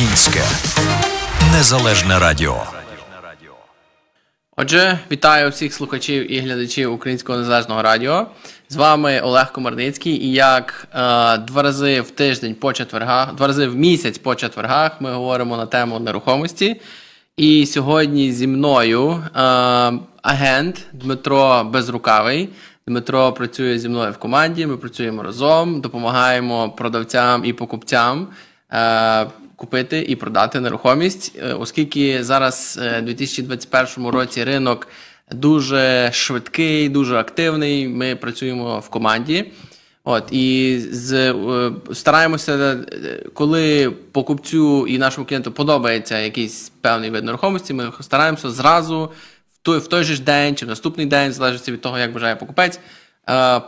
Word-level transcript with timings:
Українське 0.00 0.40
незалежне 1.52 2.18
радіо. 2.18 2.62
Отже, 4.56 4.98
вітаю 5.10 5.50
всіх 5.50 5.74
слухачів 5.74 6.32
і 6.32 6.40
глядачів 6.40 6.92
Українського 6.92 7.38
незалежного 7.38 7.82
радіо. 7.82 8.26
З 8.68 8.76
вами 8.76 9.20
Олег 9.20 9.52
Комарницький. 9.52 10.12
І 10.12 10.32
як 10.32 10.88
е, 10.94 10.96
два 11.38 11.62
рази 11.62 12.00
в 12.00 12.10
тиждень 12.10 12.54
по 12.54 12.72
четвергах, 12.72 13.34
два 13.34 13.46
рази 13.46 13.66
в 13.66 13.76
місяць 13.76 14.18
по 14.18 14.34
четвергах 14.34 15.00
ми 15.00 15.12
говоримо 15.12 15.56
на 15.56 15.66
тему 15.66 15.98
нерухомості. 15.98 16.80
І 17.36 17.66
сьогодні 17.66 18.32
зі 18.32 18.46
мною 18.46 19.10
е, 19.10 19.40
агент 20.22 20.86
Дмитро 20.92 21.64
Безрукавий. 21.64 22.48
Дмитро 22.86 23.32
працює 23.32 23.78
зі 23.78 23.88
мною 23.88 24.12
в 24.12 24.18
команді. 24.18 24.66
Ми 24.66 24.76
працюємо 24.76 25.22
разом, 25.22 25.80
допомагаємо 25.80 26.70
продавцям 26.70 27.44
і 27.44 27.52
покупцям 27.52 28.28
е, 28.72 29.26
купити 29.60 30.04
і 30.08 30.16
продати 30.16 30.60
нерухомість, 30.60 31.32
е, 31.38 31.52
оскільки 31.52 32.24
зараз 32.24 32.78
е, 32.82 32.98
у 33.00 33.02
2021 33.02 34.10
році 34.10 34.44
ринок 34.44 34.88
дуже 35.30 36.10
швидкий, 36.12 36.88
дуже 36.88 37.16
активний. 37.16 37.88
Ми 37.88 38.16
працюємо 38.16 38.78
в 38.78 38.88
команді. 38.88 39.52
От 40.04 40.24
і 40.32 40.78
з 40.92 41.12
е, 41.12 41.34
стараємося, 41.92 42.78
коли 43.34 43.90
покупцю 44.12 44.86
і 44.86 44.98
нашому 44.98 45.26
клієнту 45.26 45.52
подобається 45.52 46.18
якийсь 46.18 46.72
певний 46.80 47.10
вид 47.10 47.24
нерухомості, 47.24 47.74
ми 47.74 47.92
стараємося 48.00 48.50
зразу 48.50 49.04
в 49.04 49.62
той 49.62 49.78
в 49.78 49.86
той 49.86 50.04
же 50.04 50.14
ж 50.14 50.22
день 50.22 50.56
чи 50.56 50.66
в 50.66 50.68
наступний 50.68 51.06
день, 51.06 51.32
залежить 51.32 51.68
від 51.68 51.80
того, 51.80 51.98
як 51.98 52.12
бажає 52.12 52.36
покупець, 52.36 52.80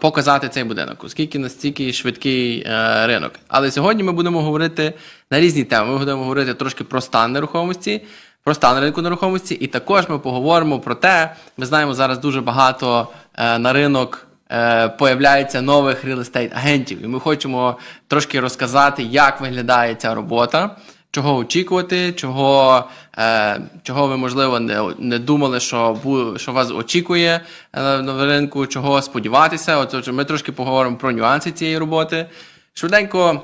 показати 0.00 0.48
цей 0.48 0.64
будинок, 0.64 1.04
оскільки 1.04 1.38
настільки 1.38 1.92
швидкий 1.92 2.66
ринок. 3.04 3.32
Але 3.48 3.70
сьогодні 3.70 4.02
ми 4.02 4.12
будемо 4.12 4.42
говорити 4.42 4.92
на 5.30 5.40
різні 5.40 5.64
теми. 5.64 5.92
Ми 5.92 5.98
будемо 5.98 6.22
говорити 6.22 6.54
трошки 6.54 6.84
про 6.84 7.00
стан 7.00 7.32
нерухомості. 7.32 8.02
Про 8.44 8.54
стан 8.54 8.80
ринку 8.80 9.02
нерухомості, 9.02 9.54
і 9.54 9.66
також 9.66 10.08
ми 10.08 10.18
поговоримо 10.18 10.80
про 10.80 10.94
те, 10.94 11.34
ми 11.56 11.66
знаємо 11.66 11.94
зараз 11.94 12.18
дуже 12.18 12.40
багато 12.40 13.08
на 13.38 13.72
ринок 13.72 14.26
е, 14.50 14.88
появляється 14.88 15.62
нових 15.62 16.04
real 16.04 16.18
estate 16.18 16.50
агентів. 16.54 17.04
І 17.04 17.06
ми 17.06 17.20
хочемо 17.20 17.78
трошки 18.08 18.40
розказати, 18.40 19.02
як 19.02 19.40
виглядає 19.40 19.94
ця 19.94 20.14
робота, 20.14 20.76
чого 21.12 21.36
очікувати, 21.36 22.12
чого 22.12 22.84
е, 23.18 23.60
чого 23.82 24.06
ви, 24.06 24.16
можливо, 24.16 24.60
не 24.60 24.94
не 24.98 25.18
думали, 25.18 25.60
що 25.60 25.98
що 26.36 26.52
вас 26.52 26.70
очікує 26.70 27.40
е, 27.72 28.02
на 28.02 28.26
ринку, 28.26 28.66
чого 28.66 29.02
сподіватися. 29.02 29.76
От, 29.76 30.12
Ми 30.12 30.24
трошки 30.24 30.52
поговоримо 30.52 30.96
про 30.96 31.12
нюанси 31.12 31.52
цієї 31.52 31.78
роботи. 31.78 32.26
Швиденько 32.74 33.42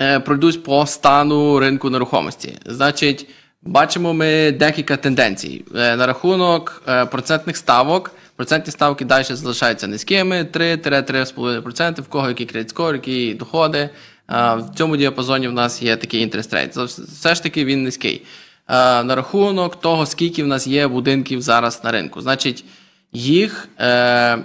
е, 0.00 0.20
пройдусь 0.20 0.56
по 0.56 0.86
стану 0.86 1.58
ринку 1.60 1.90
нерухомості. 1.90 2.58
Значить, 2.66 3.28
бачимо 3.62 4.14
ми 4.14 4.52
декілька 4.52 4.96
тенденцій 4.96 5.64
е, 5.76 5.96
на 5.96 6.06
рахунок 6.06 6.82
е, 6.88 7.06
процентних 7.06 7.56
ставок. 7.56 8.10
Процентні 8.36 8.72
ставки 8.72 9.04
далі 9.04 9.24
залишаються 9.24 9.86
низькими 9.86 10.42
3-3,5%, 10.42 12.00
в 12.00 12.08
кого 12.08 12.28
який 12.28 12.46
кредит 12.46 12.70
скор, 12.70 12.94
які 12.94 13.34
доходи. 13.34 13.90
В 14.28 14.64
цьому 14.76 14.96
діапазоні 14.96 15.48
в 15.48 15.52
нас 15.52 15.82
є 15.82 15.96
такий 15.96 16.22
інтерес 16.22 16.52
рейт. 16.52 16.76
Все 16.76 17.34
ж 17.34 17.42
таки 17.42 17.64
він 17.64 17.82
низький. 17.82 18.22
На 18.68 19.14
рахунок 19.14 19.80
того, 19.80 20.06
скільки 20.06 20.44
в 20.44 20.46
нас 20.46 20.66
є 20.66 20.88
будинків 20.88 21.42
зараз 21.42 21.84
на 21.84 21.92
ринку. 21.92 22.20
Значить, 22.20 22.64
їх 23.12 23.68
е, 23.78 24.38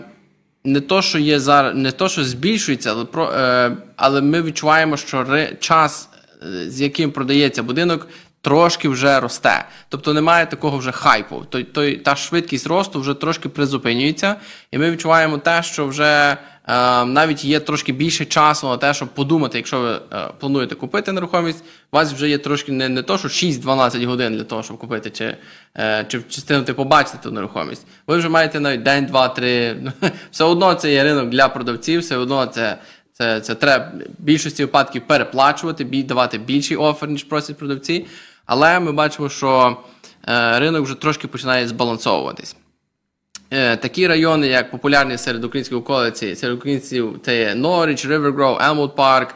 не 0.63 0.81
то, 0.81 1.01
що 1.01 1.19
є 1.19 1.39
зараз, 1.39 1.75
не 1.75 1.91
то, 1.91 2.09
що 2.09 2.23
збільшується, 2.23 2.91
але 2.91 3.05
про, 3.05 3.31
е, 3.31 3.77
але 3.95 4.21
ми 4.21 4.41
відчуваємо, 4.41 4.97
що 4.97 5.47
час, 5.59 6.09
е, 6.43 6.69
з 6.69 6.81
яким 6.81 7.11
продається 7.11 7.63
будинок, 7.63 8.07
трошки 8.43 8.89
вже 8.89 9.19
росте. 9.19 9.65
Тобто 9.89 10.13
немає 10.13 10.45
такого 10.45 10.77
вже 10.77 10.91
хайпу. 10.91 11.45
Той, 11.49 11.63
той, 11.63 11.97
Та 11.97 12.15
швидкість 12.15 12.67
росту 12.67 12.99
вже 12.99 13.13
трошки 13.13 13.49
призупинюється, 13.49 14.35
і 14.71 14.77
ми 14.77 14.91
відчуваємо 14.91 15.37
те, 15.37 15.63
що 15.63 15.87
вже 15.87 16.37
е, 16.67 17.05
навіть 17.05 17.45
є 17.45 17.59
трошки 17.59 17.91
більше 17.91 18.25
часу 18.25 18.67
на 18.67 18.77
те, 18.77 18.93
щоб 18.93 19.07
подумати, 19.07 19.57
якщо 19.57 19.79
ви 19.79 19.91
е, 19.91 20.27
плануєте 20.39 20.75
купити 20.75 21.11
нерухомість, 21.11 21.63
у 21.91 21.95
вас 21.95 22.13
вже 22.13 22.29
є 22.29 22.37
трошки 22.37 22.71
не 22.71 22.89
не 22.89 23.01
то, 23.01 23.17
що 23.17 23.27
6-12 23.27 24.05
годин 24.05 24.37
для 24.37 24.43
того, 24.43 24.63
щоб 24.63 24.77
купити, 24.77 25.09
чи 25.09 25.37
е, 25.77 26.05
чи 26.07 26.17
встигнути 26.29 26.73
побачити 26.73 27.17
ту 27.23 27.31
нерухомість. 27.31 27.85
Ви 28.07 28.17
вже 28.17 28.29
маєте 28.29 28.59
навіть 28.59 28.83
день, 28.83 29.05
два, 29.05 29.27
три. 29.27 29.77
Все 30.31 30.43
одно 30.43 30.73
це 30.73 30.93
є 30.93 31.03
ринок 31.03 31.29
для 31.29 31.47
продавців, 31.47 32.01
все 32.01 32.17
одно 32.17 32.45
це. 32.45 32.77
Це 33.15 33.41
це 33.41 33.55
треба 33.55 33.91
в 34.19 34.23
більшості 34.23 34.63
випадків 34.63 35.07
переплачувати, 35.07 35.83
давати 35.83 36.37
більший 36.37 36.77
офер, 36.77 37.09
ніж 37.09 37.23
просять 37.23 37.57
продавці. 37.57 38.05
Але 38.45 38.79
ми 38.79 38.91
бачимо, 38.91 39.29
що 39.29 39.77
е, 40.27 40.59
ринок 40.59 40.83
вже 40.83 40.95
трошки 40.95 41.27
починає 41.27 41.67
збалансовуватись. 41.67 42.55
Е, 43.51 43.77
такі 43.77 44.07
райони, 44.07 44.47
як 44.47 44.71
популярні 44.71 45.17
серед 45.17 45.43
українських 45.43 45.77
околиці, 45.77 46.35
серед 46.35 46.57
українців, 46.57 47.19
це 47.25 47.39
є 47.39 47.53
River 47.53 48.35
Grove, 48.35 48.69
Elmwood 48.69 48.95
Park, 48.95 49.27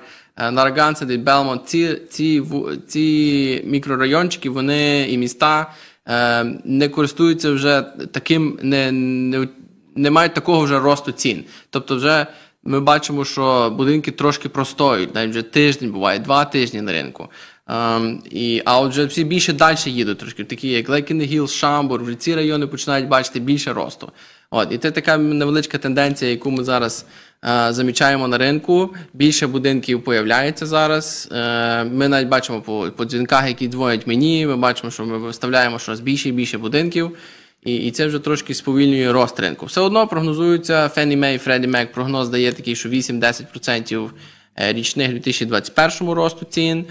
Нарагансет, 0.52 1.22
Белмонт. 1.22 1.70
Ці 1.70 1.96
ці, 2.10 2.44
ці 2.88 3.62
мікрорайончики, 3.66 4.50
вони 4.50 5.10
і 5.10 5.18
міста 5.18 5.74
е, 6.08 6.44
не 6.64 6.90
користуються 6.90 7.52
вже 7.52 7.82
таким, 8.12 8.60
не, 8.62 8.92
не, 8.92 9.48
не 9.96 10.12
мають 10.12 10.34
такого 10.34 10.62
вже 10.62 10.80
росту 10.80 11.12
цін. 11.12 11.44
Тобто, 11.70 11.96
вже 11.96 12.28
ми 12.64 12.80
бачимо, 12.80 13.26
що 13.26 13.74
будинки 13.78 14.12
трошки 14.12 14.50
простоють, 14.50 15.16
навіть 15.16 15.32
вже 15.32 15.42
тиждень 15.42 15.92
буває, 15.92 16.20
два 16.20 16.46
тижні 16.46 16.82
на 16.82 16.92
ринку. 16.92 17.30
Um, 17.68 18.20
і, 18.32 18.62
А 18.66 18.80
отже, 18.80 19.06
всі 19.06 19.24
більше 19.24 19.54
далі 19.54 19.78
їдуть 19.86 20.18
трошки, 20.18 20.44
такі 20.44 20.70
як 20.70 20.90
Лекінгіл, 20.90 21.48
Шамбур, 21.48 22.04
вже 22.04 22.16
ці 22.16 22.36
райони 22.36 22.68
починають 22.68 23.08
бачити 23.08 23.40
більше 23.40 23.74
росту. 23.74 24.12
От, 24.50 24.72
І 24.72 24.78
це 24.78 24.92
така 24.92 25.18
невеличка 25.18 25.78
тенденція, 25.78 26.32
яку 26.32 26.52
ми 26.52 26.64
зараз 26.64 27.06
uh, 27.44 27.74
замічаємо 27.74 28.28
на 28.28 28.38
ринку. 28.38 28.96
Більше 29.14 29.48
будинків 29.48 30.04
появляється 30.04 30.66
зараз. 30.66 31.30
Uh, 31.32 31.94
ми 31.94 32.08
навіть 32.08 32.28
бачимо 32.28 32.62
по 32.62 32.92
по 32.98 33.06
дзвінках, 33.06 33.48
які 33.48 33.68
дзвонять 33.68 34.08
мені. 34.08 34.48
Ми 34.48 34.56
бачимо, 34.56 34.92
що 34.92 35.06
ми 35.06 35.18
виставляємо 35.18 35.80
щось 35.80 36.00
більше 36.00 36.30
і 36.30 36.32
більше 36.32 36.58
будинків. 36.58 37.18
І 37.64 37.76
і 37.76 37.92
це 37.92 38.08
вже 38.08 38.20
трошки 38.20 38.54
сповільнює 38.54 39.12
рост 39.12 39.40
ринку. 39.40 39.66
Все 39.66 39.82
одно 39.82 40.08
прогнозується 40.08 40.92
Fannie 40.98 41.20
Mae, 41.20 41.48
Freddie 41.48 41.70
Mac, 41.70 41.86
прогноз 41.86 42.30
дає 42.30 42.52
такий, 42.52 42.76
що 42.76 42.90
8-10% 42.90 44.10
Е, 44.10 44.10
річних 44.58 45.12
2021 45.12 46.10
росту 46.10 46.46
цін. 46.46 46.86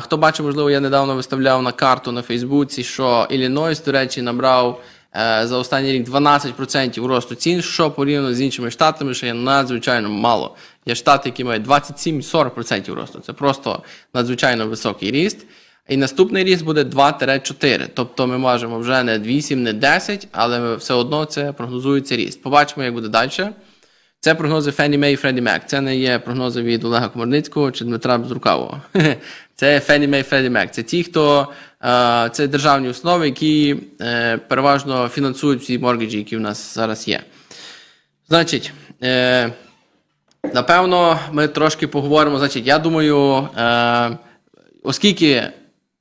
Хто 0.00 0.16
бачив, 0.16 0.46
можливо, 0.46 0.70
я 0.70 0.80
недавно 0.80 1.14
виставляв 1.14 1.62
на 1.62 1.72
карту 1.72 2.12
на 2.12 2.22
Фейсбуці, 2.22 2.84
що 2.84 3.26
Іллінойс, 3.30 3.84
до 3.84 3.92
речі, 3.92 4.22
набрав 4.22 4.82
е, 5.16 5.46
за 5.46 5.58
останній 5.58 5.92
рік 5.92 6.08
12% 6.08 7.04
росту 7.04 7.34
цін, 7.34 7.62
що 7.62 7.90
порівняно 7.90 8.34
з 8.34 8.40
іншими 8.40 8.70
штатами, 8.70 9.14
що 9.14 9.26
є 9.26 9.34
надзвичайно 9.34 10.08
мало. 10.08 10.56
Є 10.86 10.94
штати, 10.94 11.28
які 11.28 11.44
мають 11.44 11.66
27-40% 11.66 12.94
росту. 12.94 13.20
Це 13.20 13.32
просто 13.32 13.82
надзвичайно 14.14 14.66
високий 14.66 15.10
ріст. 15.10 15.46
І 15.88 15.96
наступний 15.96 16.44
ріст 16.44 16.64
буде 16.64 16.84
2-4. 16.84 17.88
Тобто 17.94 18.26
ми 18.26 18.38
можемо 18.38 18.78
вже 18.78 19.02
не 19.02 19.18
8, 19.18 19.62
не 19.62 19.72
10, 19.72 20.28
але 20.32 20.76
все 20.76 20.94
одно 20.94 21.24
це 21.24 21.52
прогнозується 21.52 22.16
ріст. 22.16 22.42
Побачимо, 22.42 22.84
як 22.84 22.94
буде 22.94 23.08
далі. 23.08 23.30
Це 24.20 24.34
прогнози 24.34 24.70
Фенні 24.70 24.98
Мей 24.98 25.14
і 25.14 25.16
Фредді 25.16 25.40
Мек. 25.40 25.62
Це 25.66 25.80
не 25.80 25.96
є 25.96 26.18
прогнози 26.18 26.62
від 26.62 26.84
Олега 26.84 27.08
Комарницького 27.08 27.70
чи 27.70 27.84
Дмитра 27.84 28.18
Безрукавого. 28.18 28.80
Це 29.54 29.80
Фенні 29.80 30.08
Мей 30.08 30.20
і 30.20 30.24
Фредді 30.24 30.50
Мек. 30.50 30.70
Це 30.70 30.82
ті, 30.82 31.02
хто 31.02 31.48
це 32.32 32.48
державні 32.50 32.88
установи, 32.88 33.26
які 33.26 33.76
е, 34.00 34.38
переважно 34.38 35.08
фінансують 35.08 35.62
всі 35.62 35.78
моргіджі, 35.78 36.18
які 36.18 36.36
в 36.36 36.40
нас 36.40 36.74
зараз 36.74 37.08
є. 37.08 37.20
Значить, 38.28 38.72
е, 39.02 39.52
напевно, 40.54 41.18
ми 41.32 41.48
трошки 41.48 41.86
поговоримо. 41.86 42.38
Значить, 42.38 42.66
я 42.66 42.78
думаю, 42.78 43.48
е, 43.58 44.18
оскільки 44.82 45.42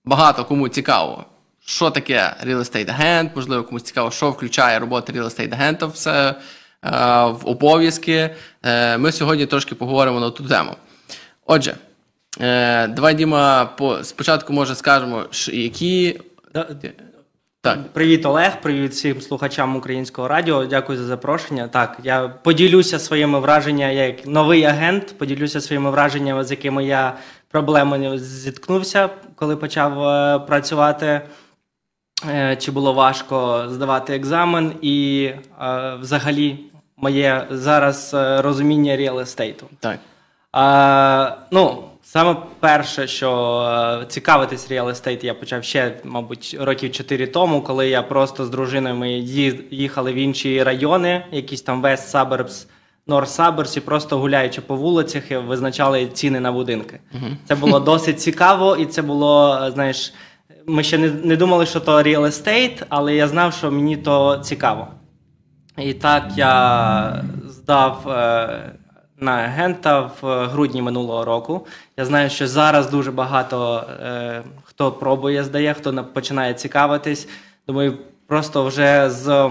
багато 0.06 0.46
кому 0.46 0.70
цікаво. 0.70 1.26
Що 1.66 1.90
таке 1.90 2.36
real 2.46 2.58
estate 2.58 2.90
агент? 2.90 3.32
Можливо, 3.36 3.64
комусь 3.64 3.84
цікаво, 3.84 4.12
що 4.12 4.32
включає 4.32 4.80
робота 4.80 5.14
real 5.14 5.26
estate 5.26 5.54
агента 5.54 5.92
Е, 6.08 6.36
в 7.32 7.40
обов'язки. 7.44 8.30
Е, 8.64 8.98
ми 8.98 9.12
сьогодні 9.12 9.46
трошки 9.46 9.76
поговоримо 9.76 10.20
на 10.20 10.30
ту 10.30 10.44
тему. 10.44 10.72
Отже, 11.46 11.76
е, 12.42 12.88
давай 12.88 13.14
Діма, 13.14 13.70
спочатку 14.04 14.54
може 14.54 14.76
скажемо, 14.76 15.26
які. 15.54 16.20
Так. 17.62 17.94
Привіт, 17.94 18.26
Олег, 18.26 18.62
привіт 18.62 18.92
всім 18.92 19.22
слухачам 19.22 19.76
українського 19.76 20.28
радіо. 20.28 20.66
Дякую 20.66 20.98
за 20.98 21.06
запрошення. 21.06 21.68
Так, 21.68 21.98
я 22.04 22.28
поділюся 22.28 23.00
своїми 23.00 23.40
враженнями 23.40 23.96
як 23.96 24.28
новий 24.28 24.64
агент, 24.64 25.18
поділюся 25.18 25.62
своїми 25.62 25.92
враженнями, 25.92 26.44
з 26.44 26.52
якими 26.52 26.86
я 26.86 27.18
проблемами 27.52 28.20
зіткнувся, 28.20 29.10
коли 29.36 29.56
почав 29.56 30.48
працювати. 30.48 31.22
Чи 32.58 32.72
було 32.72 32.94
важко 32.94 33.66
здавати 33.70 34.16
екзамен, 34.16 34.72
і 34.82 35.30
взагалі 36.02 36.60
моє 36.98 37.48
зараз 37.50 38.14
е, 38.14 38.42
розуміння 38.42 38.98
реал 38.98 39.20
естейту. 39.20 39.66
Так. 39.80 40.00
А, 40.52 41.32
Ну, 41.52 41.84
Саме 42.10 42.36
перше, 42.60 43.08
що 43.08 43.60
е, 44.02 44.06
цікавитись 44.06 44.72
real 44.72 44.86
estate, 44.86 45.26
я 45.26 45.34
почав 45.34 45.64
ще, 45.64 45.92
мабуть, 46.04 46.58
років 46.60 46.92
4 46.92 47.28
тому, 47.28 47.62
коли 47.62 47.90
я 47.90 48.02
просто 48.02 48.46
з 48.46 48.50
дружиною 48.50 48.96
ми 48.96 49.12
їхали 49.72 50.14
в 50.14 50.16
інші 50.16 50.64
райони, 50.64 51.24
якісь 51.32 51.62
там 51.62 51.86
West 51.86 52.12
Suburbs, 52.12 52.66
North 53.08 53.38
Suburbs, 53.38 53.78
і 53.78 53.82
просто 53.82 54.18
гуляючи 54.18 54.62
по 54.62 54.76
вулицях, 54.76 55.24
визначали 55.32 56.08
ціни 56.08 56.40
на 56.40 56.52
будинки. 56.52 57.00
Це 57.48 57.56
було 57.56 57.80
досить 57.80 58.22
цікаво, 58.22 58.76
і 58.76 58.86
це 58.86 59.02
було, 59.02 59.60
е, 59.64 59.72
знаєш, 59.72 60.14
ми 60.68 60.84
ще 60.84 60.98
не, 60.98 61.10
не 61.10 61.36
думали, 61.36 61.66
що 61.66 61.80
то 61.80 62.02
real 62.02 62.22
estate, 62.22 62.84
але 62.90 63.16
я 63.16 63.28
знав, 63.28 63.54
що 63.54 63.72
мені 63.72 63.98
то 63.98 64.38
цікаво. 64.38 64.88
І 65.78 65.94
так 65.94 66.24
я 66.36 67.24
здав 67.48 68.10
е, 68.10 68.72
на 69.18 69.32
агента 69.32 70.12
в 70.22 70.46
грудні 70.48 70.82
минулого 70.82 71.26
року. 71.26 71.68
Я 71.98 72.06
знаю, 72.06 72.30
що 72.30 72.48
зараз 72.48 72.90
дуже 72.90 73.12
багато 73.12 73.84
е, 74.04 74.42
хто 74.64 74.92
пробує, 74.92 75.44
здає, 75.44 75.74
хто 75.74 75.92
на- 75.92 76.04
починає 76.04 76.54
цікавитись. 76.54 77.28
Думаю, 77.68 77.98
просто 78.28 78.64
вже 78.66 79.10
з 79.10 79.50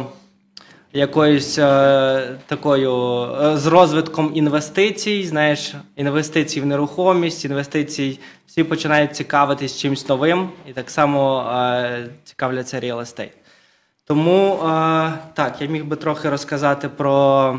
якоюсь 0.92 1.58
е, 1.58 2.28
такою 2.46 3.26
з 3.56 3.66
розвитком 3.66 4.30
інвестицій, 4.34 5.26
знаєш, 5.26 5.74
інвестицій 5.96 6.60
в 6.60 6.66
нерухомість, 6.66 7.44
інвестицій, 7.44 8.20
всі 8.46 8.64
починають 8.64 9.16
цікавитись 9.16 9.78
чимось 9.78 10.08
новим, 10.08 10.48
і 10.68 10.72
так 10.72 10.90
само 10.90 11.44
цікавляться 12.24 12.80
real 12.80 12.98
estate. 12.98 13.30
Тому 14.06 14.54
е, 14.54 14.58
так, 15.34 15.60
я 15.60 15.66
міг 15.68 15.84
би 15.84 15.96
трохи 15.96 16.30
розказати 16.30 16.88
про, 16.88 17.58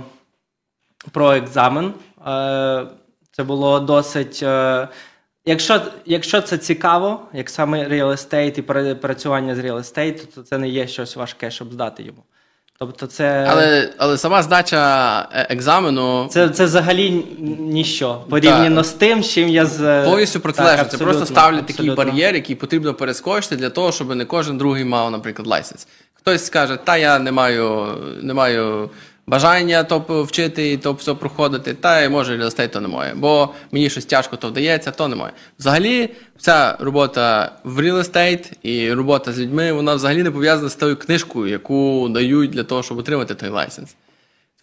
про 1.12 1.34
екзамен. 1.34 1.94
Е, 2.28 2.88
це 3.32 3.44
було 3.44 3.80
досить. 3.80 4.40
Е, 4.44 4.88
якщо, 5.46 5.82
якщо 6.06 6.42
це 6.42 6.58
цікаво, 6.58 7.22
як 7.34 7.50
саме 7.50 7.88
real 7.88 8.08
estate 8.08 8.60
і 8.60 8.62
пра- 8.62 8.96
працювання 8.96 9.56
з 9.56 9.60
real 9.60 9.78
estate, 9.78 10.34
то 10.36 10.44
це 10.44 10.58
не 10.58 10.70
є 10.70 10.88
щось 10.88 11.16
важке, 11.16 11.52
щоб 11.52 11.74
здати 11.74 12.04
йому. 12.04 12.24
Тобто, 12.80 13.08
це, 13.08 13.48
Але, 13.50 13.90
але 13.98 14.18
сама 14.18 14.44
здача 14.44 15.22
е, 15.34 15.48
екзамену 15.50 16.28
це, 16.32 16.50
це 16.50 16.66
взагалі 16.66 17.10
ніщо 17.60 18.22
порівняно 18.30 18.84
з 18.84 18.92
тим, 18.94 19.24
з 19.24 19.30
чим 19.30 19.50
я 19.50 19.66
з 19.66 20.06
повністю 20.06 20.40
протилежно. 20.40 20.78
Так, 20.78 20.92
Це 20.92 20.98
просто 20.98 21.22
абсолютно, 21.22 21.42
ставлять 21.42 21.66
такий 21.66 21.90
бар'єр, 21.90 22.36
який 22.36 22.56
потрібно 22.56 22.94
перескочити 22.94 23.56
для 23.56 23.70
того, 23.70 23.92
щоб 23.92 24.16
не 24.16 24.26
кожен 24.26 24.58
другий 24.58 24.86
мав, 24.86 25.12
наприклад, 25.12 25.48
license. 25.48 25.88
Хтось 26.14 26.46
скаже, 26.46 26.78
та 26.84 26.98
я 26.98 27.20
не 27.20 27.32
маю, 27.32 27.88
не 28.22 28.34
маю 28.34 28.90
бажання 29.28 29.84
то 29.84 30.24
вчити 30.24 30.72
і 30.72 30.78
то 30.78 30.94
все 30.94 31.14
проходити, 31.14 31.74
та 31.74 32.02
й 32.02 32.10
може 32.10 32.38
real 32.38 32.51
estate 32.51 32.72
то 32.72 32.82
не 32.82 32.88
моє, 32.88 33.14
бо 33.16 33.54
мені 33.72 33.90
щось 33.90 34.06
тяжко 34.06 34.36
то 34.36 34.48
вдається, 34.48 34.92
то 34.92 35.08
не 35.08 35.16
моє. 35.16 35.32
Взагалі, 35.60 36.10
вся 36.38 36.78
робота 36.80 37.52
в 37.64 37.80
real 37.80 37.98
estate 37.98 38.52
і 38.64 38.94
робота 38.94 39.34
з 39.34 39.40
людьми, 39.40 39.72
вона 39.72 39.96
взагалі 39.96 40.24
не 40.24 40.32
пов'язана 40.32 40.70
з 40.70 40.76
тою 40.76 40.96
книжкою, 40.96 41.52
яку 41.52 42.10
дають 42.10 42.52
для 42.52 42.64
того, 42.64 42.84
щоб 42.84 42.98
отримати 42.98 43.36
той 43.36 43.50
license. 43.50 43.96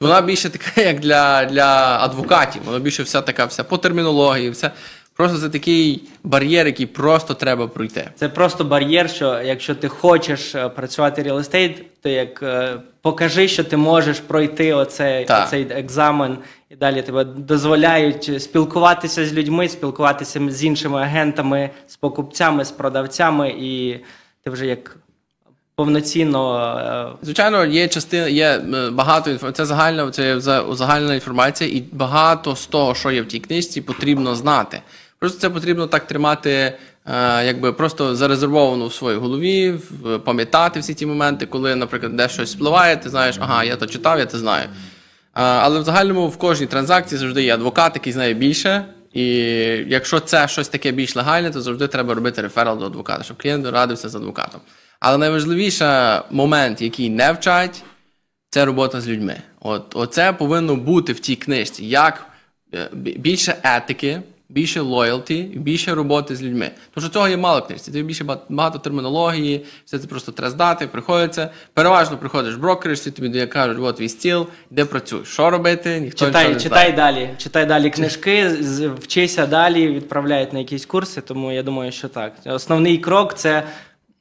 Вона 0.01 0.21
більше 0.21 0.51
така, 0.51 0.81
як 0.81 1.01
для, 1.01 1.45
для 1.45 1.99
адвокатів. 2.01 2.63
Вона 2.65 2.79
більше 2.79 3.03
вся 3.03 3.21
така, 3.21 3.45
вся 3.45 3.65
по 3.65 3.79
термінології, 3.79 4.51
вся. 4.51 4.71
Просто 5.17 5.39
це 5.39 5.49
такий 5.49 6.03
бар'єр, 6.25 6.67
який 6.67 6.87
просто 6.87 7.35
треба 7.35 7.69
пройти. 7.69 8.11
Це 8.17 8.29
просто 8.29 8.65
бар'єр, 8.65 9.11
що 9.11 9.41
якщо 9.43 9.75
ти 9.75 9.89
хочеш 9.89 10.55
е, 10.55 10.69
працювати 10.69 11.23
estate, 11.23 11.75
то 12.03 12.09
як 12.09 12.43
е, 12.43 12.77
покажи, 13.03 13.49
що 13.49 13.65
ти 13.65 13.77
можеш 13.77 14.21
пройти 14.21 14.73
оцей, 14.73 15.27
оцей 15.45 15.67
екзамен, 15.71 16.39
і 16.71 16.77
далі 16.77 17.03
тебе 17.03 17.25
дозволяють 17.25 18.43
спілкуватися 18.43 19.27
з 19.27 19.33
людьми, 19.33 19.69
спілкуватися 19.69 20.41
з 20.51 20.65
іншими 20.65 21.01
агентами, 21.03 21.71
з 21.87 21.97
покупцями, 21.97 22.65
з 22.65 22.71
продавцями, 22.71 23.55
і 23.59 24.01
ти 24.45 24.51
вже 24.51 24.67
як 24.67 24.97
повноцінно. 25.77 26.69
е, 27.13 27.17
Звичайно, 27.23 27.65
є 27.65 27.89
частина, 27.89 28.29
є 28.29 28.59
багато 28.93 29.31
інформації. 29.31 29.57
Це 29.57 29.67
загальна, 29.67 30.11
це 30.11 30.41
за- 30.41 30.63
узагальнена 30.63 31.15
інформація, 31.15 31.71
і 31.71 31.85
багато 31.93 32.57
з 32.57 32.67
того, 32.67 32.95
що 32.95 33.11
є 33.11 33.23
в 33.23 33.29
тій 33.29 33.41
книжці, 33.41 33.81
потрібно 33.81 34.35
знати. 34.35 34.81
Просто 35.25 35.41
це 35.41 35.51
потрібно 35.51 35.87
так 35.87 36.07
тримати, 36.07 36.51
е, 36.51 37.45
якби 37.45 37.73
просто 37.73 38.17
зарезервовано 38.17 38.87
в 38.87 38.95
своїй 38.95 39.19
голові, 39.19 39.75
пам'ятати 40.25 40.81
всі 40.81 40.95
ті 40.95 41.07
моменти, 41.07 41.47
коли, 41.47 41.77
наприклад, 41.77 42.17
де 42.17 42.29
щось 42.29 42.51
спливає, 42.51 42.97
ти 42.97 43.11
знаєш, 43.11 43.37
ага, 43.41 43.65
я 43.65 43.77
то 43.77 43.87
читав, 43.87 44.19
я 44.19 44.27
це 44.27 44.39
знаю. 44.39 44.69
А, 45.33 45.43
Але 45.43 45.81
в 45.81 45.85
загальному 45.85 46.29
в 46.29 46.37
кожній 46.37 46.67
транзакції 46.67 47.19
завжди 47.19 47.43
є 47.43 47.55
адвокат, 47.55 47.93
який 47.95 48.13
знає 48.13 48.35
більше. 48.35 48.85
І 49.13 49.27
якщо 49.89 50.21
це 50.21 50.49
щось 50.49 50.69
таке 50.69 50.93
більш 50.93 51.17
легальне, 51.17 51.51
то 51.51 51.63
завжди 51.63 51.87
треба 51.87 52.15
робити 52.15 52.43
реферал 52.43 52.79
до 52.79 52.87
адвоката, 52.87 53.23
щоб 53.23 53.43
клієнт 53.43 53.67
радився 53.67 54.09
з 54.09 54.15
адвокатом. 54.15 54.61
Але 55.01 55.19
найважливіший 55.19 56.21
момент, 56.31 56.83
який 56.83 57.11
не 57.11 57.33
вчать, 57.33 57.83
це 58.51 58.65
робота 58.65 59.01
з 59.01 59.09
людьми. 59.09 59.37
От 59.61 59.93
оце 59.95 60.33
повинно 60.33 60.77
бути 60.77 61.13
в 61.13 61.21
тій 61.21 61.37
книжці. 61.37 61.85
Як 61.85 62.27
е, 62.75 62.89
більше 62.95 63.57
етики, 63.63 64.23
більше 64.49 64.81
лоялті, 64.81 65.43
більше 65.43 65.95
роботи 65.95 66.37
з 66.37 66.43
людьми. 66.43 66.71
Тому 66.95 67.05
що 67.07 67.13
цього 67.15 67.29
є 67.29 67.37
мало 67.37 67.61
в 67.61 67.67
книжці. 67.67 67.93
Ти 67.93 68.03
більше 68.03 68.25
ба- 68.25 68.41
багато 68.49 68.79
термінології, 68.79 69.65
все 69.85 69.99
це 69.99 70.07
просто 70.07 70.33
треба 70.33 70.51
здати, 70.51 70.87
приходиться. 70.87 71.51
Переважно 71.75 72.17
приходиш 72.17 72.55
в 72.55 72.59
брокериш, 72.59 73.01
тобі 73.01 73.47
кажуть, 73.47 73.79
от 73.81 73.97
твій 73.97 74.09
стіл, 74.09 74.47
де 74.71 74.85
працюєш. 74.85 75.29
Що 75.29 75.51
робити? 75.51 76.01
Ніхто 76.01 76.27
Читай, 76.27 76.49
не 76.49 76.61
читай 76.61 76.93
знає. 76.93 76.93
далі, 76.93 77.31
читай 77.39 77.67
далі 77.67 77.91
книжки, 77.91 78.49
вчися 79.01 79.47
далі, 79.47 79.89
відправляють 79.89 80.53
на 80.53 80.59
якісь 80.59 80.87
курси, 80.87 81.21
тому 81.21 81.53
я 81.53 81.63
думаю, 81.63 81.93
що 81.93 82.09
так. 82.09 82.33
Основний 82.47 82.99
крок 82.99 83.35
це 83.35 83.63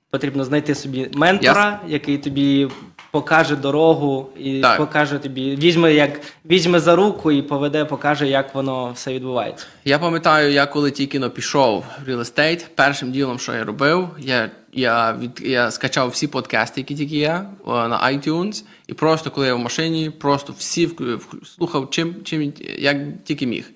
потрібно 0.09 0.43
знайти 0.45 0.75
собі 0.75 1.09
ментора, 1.13 1.79
який 1.87 2.17
тобі 2.17 2.67
покаже 3.13 3.55
дорогу 3.55 4.29
і 4.39 4.61
Так. 4.61 4.77
покаже 4.77 5.17
тобі, 5.17 5.55
візьме 5.55 5.93
як 5.93 6.21
візьме 6.45 6.79
за 6.79 6.95
руку 6.95 7.31
і 7.31 7.41
поведе, 7.41 7.85
покаже, 7.85 8.27
як 8.27 8.55
воно 8.55 8.91
все 8.91 9.13
відбувається. 9.13 9.65
Я 9.85 9.99
пам'ятаю, 9.99 10.51
я 10.51 10.65
коли 10.65 10.91
тільки 10.91 11.19
но 11.19 11.29
пішов 11.29 11.85
в 12.05 12.09
real 12.09 12.19
estate, 12.19 12.65
першим 12.75 13.11
ділом, 13.11 13.39
що 13.39 13.53
я 13.53 13.63
робив, 13.63 14.09
я, 14.19 14.49
я, 14.71 15.13
від, 15.13 15.41
я 15.45 15.71
скачав 15.71 16.09
всі 16.09 16.27
подкасти, 16.27 16.81
які 16.81 16.95
тільки 16.95 17.15
є 17.15 17.41
на 17.67 18.11
iTunes, 18.13 18.63
і 18.87 18.93
просто 18.93 19.31
коли 19.31 19.47
я 19.47 19.55
в 19.55 19.59
машині, 19.59 20.09
просто 20.09 20.53
всі 20.57 20.89
слухав 21.55 21.89
чим, 21.89 22.15
чим 22.23 22.53
як 22.77 22.97
тільки 23.23 23.47
міг. 23.47 23.71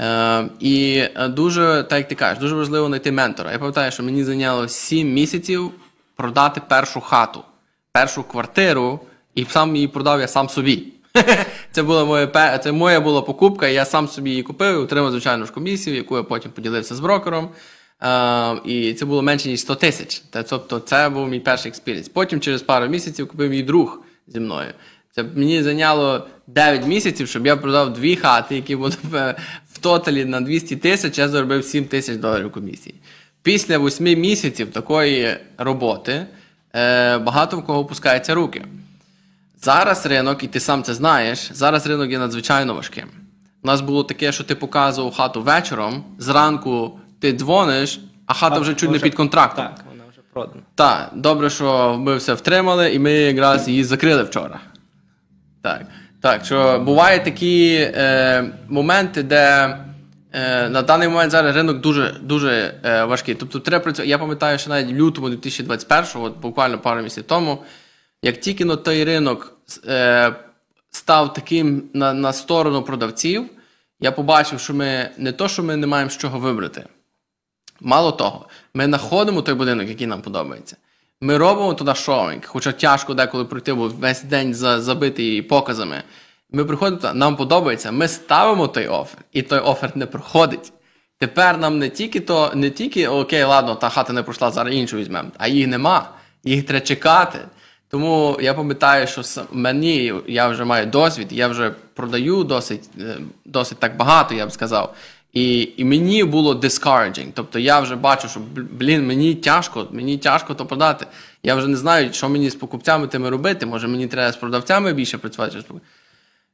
Е, 0.00 0.48
і 0.60 1.04
е, 1.14 1.28
дуже, 1.28 1.86
так 1.90 1.98
як 1.98 2.08
ти 2.08 2.14
кажеш, 2.14 2.38
дуже 2.38 2.54
важливо 2.54 2.86
знайти 2.86 3.12
ментора. 3.12 3.52
Я 3.52 3.58
пам'ятаю, 3.58 3.92
що 3.92 4.02
мені 4.02 4.24
зайняло 4.24 4.68
7 4.68 5.12
місяців 5.12 5.70
продати 6.16 6.60
першу 6.68 7.00
хату, 7.00 7.40
першу 7.92 8.22
квартиру, 8.22 9.00
і 9.34 9.44
сам 9.44 9.76
її 9.76 9.88
продав 9.88 10.20
я 10.20 10.28
сам 10.28 10.48
собі. 10.48 10.82
Це 11.72 11.82
була 11.82 12.26
пе- 12.26 12.60
це 12.64 12.72
моя 12.72 13.00
була 13.00 13.22
покупка, 13.22 13.68
я 13.68 13.84
сам 13.84 14.08
собі 14.08 14.30
її 14.30 14.42
купив, 14.42 14.80
отримав 14.80 15.10
звичайну 15.10 15.46
ж 15.46 15.52
комісію, 15.52 15.96
яку 15.96 16.16
я 16.16 16.22
потім 16.22 16.50
поділився 16.50 16.94
з 16.94 17.00
брокером. 17.00 17.48
Е, 18.02 18.56
і 18.64 18.94
це 18.94 19.04
було 19.04 19.22
менше 19.22 19.48
ніж 19.48 19.60
100 19.60 19.74
тисяч. 19.74 20.22
Тобто, 20.48 20.80
це 20.80 21.08
був 21.08 21.28
мій 21.28 21.40
перший 21.40 21.68
experience. 21.68 22.08
Потім 22.08 22.40
через 22.40 22.62
пару 22.62 22.86
місяців 22.86 23.28
купив 23.28 23.50
мій 23.50 23.62
друг 23.62 24.02
зі 24.26 24.40
мною. 24.40 24.72
Це 25.14 25.22
мені 25.22 25.62
зайняло 25.62 26.26
9 26.46 26.86
місяців, 26.86 27.28
щоб 27.28 27.46
я 27.46 27.56
продав 27.56 27.92
дві 27.92 28.16
хати, 28.16 28.56
які 28.56 28.76
були 28.76 28.92
в 29.72 29.78
total 29.80 30.17
і 30.17 30.24
на 30.24 30.40
200 30.40 30.76
тисяч, 30.76 31.18
я 31.18 31.28
заробив 31.28 31.64
7 31.64 31.84
тисяч 31.84 32.16
доларів 32.16 32.52
комісії. 32.52 32.94
Після 33.42 33.78
8 33.78 34.20
місяців 34.20 34.70
такої 34.70 35.36
роботи 35.58 36.26
е, 36.74 37.18
багато 37.18 37.58
в 37.58 37.64
кого 37.64 37.78
опускаються 37.78 38.34
руки. 38.34 38.64
Зараз 39.62 40.06
ринок, 40.06 40.42
і 40.42 40.46
ти 40.46 40.60
сам 40.60 40.82
це 40.82 40.94
знаєш, 40.94 41.50
зараз 41.52 41.86
ринок 41.86 42.10
є 42.10 42.18
надзвичайно 42.18 42.74
важким. 42.74 43.08
У 43.62 43.66
нас 43.66 43.80
було 43.80 44.04
таке, 44.04 44.32
що 44.32 44.44
ти 44.44 44.54
показував 44.54 45.14
хату 45.14 45.42
вечором, 45.42 46.04
зранку 46.18 47.00
ти 47.20 47.32
дзвониш, 47.32 48.00
а 48.26 48.34
хата 48.34 48.58
вже 48.58 48.74
чуть 48.74 48.90
не 48.90 48.98
під 48.98 49.14
контрактом. 49.14 49.64
Так, 49.64 49.84
вона 49.90 50.04
вже 50.10 50.20
продана. 50.32 50.60
Так, 50.74 51.10
добре, 51.14 51.50
що 51.50 51.96
ми 52.00 52.16
все 52.16 52.34
втримали, 52.34 52.94
і 52.94 52.98
ми 52.98 53.12
якраз 53.12 53.68
її 53.68 53.84
закрили 53.84 54.22
вчора. 54.22 54.60
Так, 55.62 55.82
так, 56.20 56.44
що 56.44 56.82
бувають 56.86 57.24
такі 57.24 57.74
е, 57.94 58.44
моменти, 58.68 59.22
де 59.22 59.76
на 60.68 60.82
даний 60.82 61.08
момент 61.08 61.30
зараз 61.30 61.56
ринок 61.56 61.80
дуже, 61.80 62.16
дуже 62.22 62.74
е, 62.84 63.04
важкий. 63.04 63.34
Тобто 63.34 63.60
треба 63.60 63.82
працювати. 63.82 64.10
Я 64.10 64.18
пам'ятаю, 64.18 64.58
що 64.58 64.70
навіть 64.70 64.90
в 64.90 64.94
лютому 64.94 65.28
2021, 65.28 66.22
от 66.22 66.36
буквально 66.38 66.78
пару 66.78 67.02
місяців 67.02 67.24
тому, 67.26 67.64
як 68.22 68.40
тільки 68.40 68.64
на 68.64 68.76
той 68.76 69.04
ринок 69.04 69.58
е, 69.86 70.34
став 70.90 71.32
таким 71.32 71.82
на, 71.94 72.12
на 72.12 72.32
сторону 72.32 72.82
продавців, 72.82 73.44
я 74.00 74.12
побачив, 74.12 74.60
що 74.60 74.74
ми 74.74 75.10
не 75.16 75.32
то, 75.32 75.48
що 75.48 75.62
ми 75.62 75.76
не 75.76 75.86
маємо 75.86 76.10
з 76.10 76.16
чого 76.16 76.38
вибрати. 76.38 76.84
Мало 77.80 78.12
того, 78.12 78.48
ми 78.74 78.84
знаходимо 78.84 79.42
той 79.42 79.54
будинок, 79.54 79.88
який 79.88 80.06
нам 80.06 80.22
подобається. 80.22 80.76
Ми 81.20 81.38
робимо 81.38 81.74
туди 81.74 81.94
шоуінг, 81.94 82.46
хоча 82.46 82.72
тяжко 82.72 83.14
деколи 83.14 83.44
пройти, 83.44 83.74
бо 83.74 83.88
весь 83.88 84.22
день 84.22 84.54
за- 84.54 84.80
забитий 84.80 85.42
показами. 85.42 86.02
Ми 86.52 86.64
приходимо 86.64 87.14
нам 87.14 87.36
подобається, 87.36 87.92
ми 87.92 88.08
ставимо 88.08 88.68
той 88.68 88.86
офер, 88.86 89.20
і 89.32 89.42
той 89.42 89.58
офер 89.58 89.92
не 89.94 90.06
проходить. 90.06 90.72
Тепер 91.18 91.58
нам 91.58 91.78
не 91.78 91.88
тільки 91.88 92.20
то, 92.20 92.52
не 92.54 92.70
тільки 92.70 93.08
окей, 93.08 93.44
ладно, 93.44 93.74
та 93.74 93.88
хата 93.88 94.12
не 94.12 94.22
пройшла, 94.22 94.50
зараз 94.50 94.74
іншу 94.74 94.96
візьмемо, 94.96 95.28
а 95.38 95.48
їх 95.48 95.66
нема. 95.66 96.10
Їх 96.44 96.66
треба 96.66 96.86
чекати. 96.86 97.38
Тому 97.90 98.38
я 98.42 98.54
пам'ятаю, 98.54 99.06
що 99.06 99.22
мені 99.52 100.14
я 100.26 100.48
вже 100.48 100.64
маю 100.64 100.86
досвід, 100.86 101.26
я 101.30 101.48
вже 101.48 101.74
продаю 101.94 102.44
досить, 102.44 102.90
е, 103.00 103.16
досить 103.44 103.78
так 103.78 103.96
багато, 103.96 104.34
я 104.34 104.46
б 104.46 104.52
сказав. 104.52 104.94
І, 105.32 105.68
і 105.76 105.84
мені 105.84 106.24
було 106.24 106.54
discouraging. 106.54 107.26
Тобто 107.34 107.58
я 107.58 107.80
вже 107.80 107.96
бачу, 107.96 108.28
що 108.28 108.40
бл- 108.40 108.66
блін, 108.72 109.06
мені 109.06 109.34
тяжко, 109.34 109.86
мені 109.90 110.18
тяжко 110.18 110.54
то 110.54 110.66
продати. 110.66 111.06
Я 111.42 111.54
вже 111.54 111.66
не 111.66 111.76
знаю, 111.76 112.12
що 112.12 112.28
мені 112.28 112.50
з 112.50 112.54
покупцями 112.54 113.06
тими 113.06 113.30
робити. 113.30 113.66
Може, 113.66 113.88
мені 113.88 114.06
треба 114.06 114.32
з 114.32 114.36
продавцями 114.36 114.92
більше 114.92 115.18
працювати. 115.18 115.58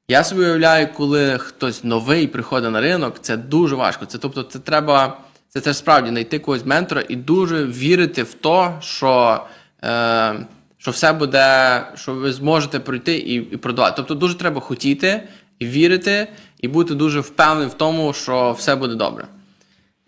Я 0.08 0.24
собі 0.24 0.40
уявляю, 0.40 0.88
коли 0.94 1.38
хтось 1.38 1.84
новий 1.84 2.26
приходить 2.26 2.70
на 2.70 2.80
ринок, 2.80 3.14
це 3.20 3.36
дуже 3.36 3.76
важко. 3.76 4.06
Це 4.06 4.18
тобто, 4.18 4.42
це 4.42 4.58
треба 4.58 5.18
це, 5.48 5.60
це 5.60 5.74
справді 5.74 6.10
знайти 6.10 6.38
когось 6.38 6.66
ментора 6.66 7.02
і 7.08 7.16
дуже 7.16 7.64
вірити 7.64 8.22
в 8.22 8.34
те, 8.34 8.70
що, 8.80 9.44
е, 9.84 10.34
що 10.78 10.90
все 10.90 11.12
буде, 11.12 11.82
що 11.94 12.14
ви 12.14 12.32
зможете 12.32 12.80
пройти 12.80 13.16
і, 13.16 13.34
і 13.34 13.56
продавати. 13.56 13.94
Тобто, 13.96 14.14
дуже 14.14 14.34
треба 14.34 14.60
хотіти 14.60 15.22
і 15.58 15.66
вірити, 15.66 16.28
і 16.60 16.68
бути 16.68 16.94
дуже 16.94 17.20
впевненим 17.20 17.68
в 17.68 17.74
тому, 17.74 18.12
що 18.12 18.52
все 18.52 18.76
буде 18.76 18.94
добре. 18.94 19.26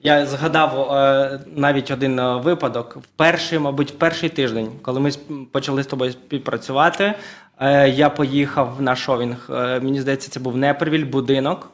Я 0.02 0.26
згадав 0.26 0.92
е, 0.92 1.40
навіть 1.56 1.90
один 1.90 2.18
е, 2.18 2.36
випадок. 2.36 2.98
Перший, 3.16 3.58
мабуть, 3.58 3.98
перший 3.98 4.28
тиждень, 4.28 4.68
коли 4.82 5.00
ми 5.00 5.10
почали 5.52 5.82
з 5.82 5.86
тобою 5.86 6.12
співпрацювати, 6.12 7.14
я 7.88 8.10
поїхав 8.10 8.76
на 8.82 8.96
showing. 8.96 9.50
Е, 9.50 9.80
мені 9.80 10.00
здається, 10.00 10.30
це 10.30 10.40
був 10.40 10.56
Naperville, 10.56 11.04
будинок. 11.04 11.70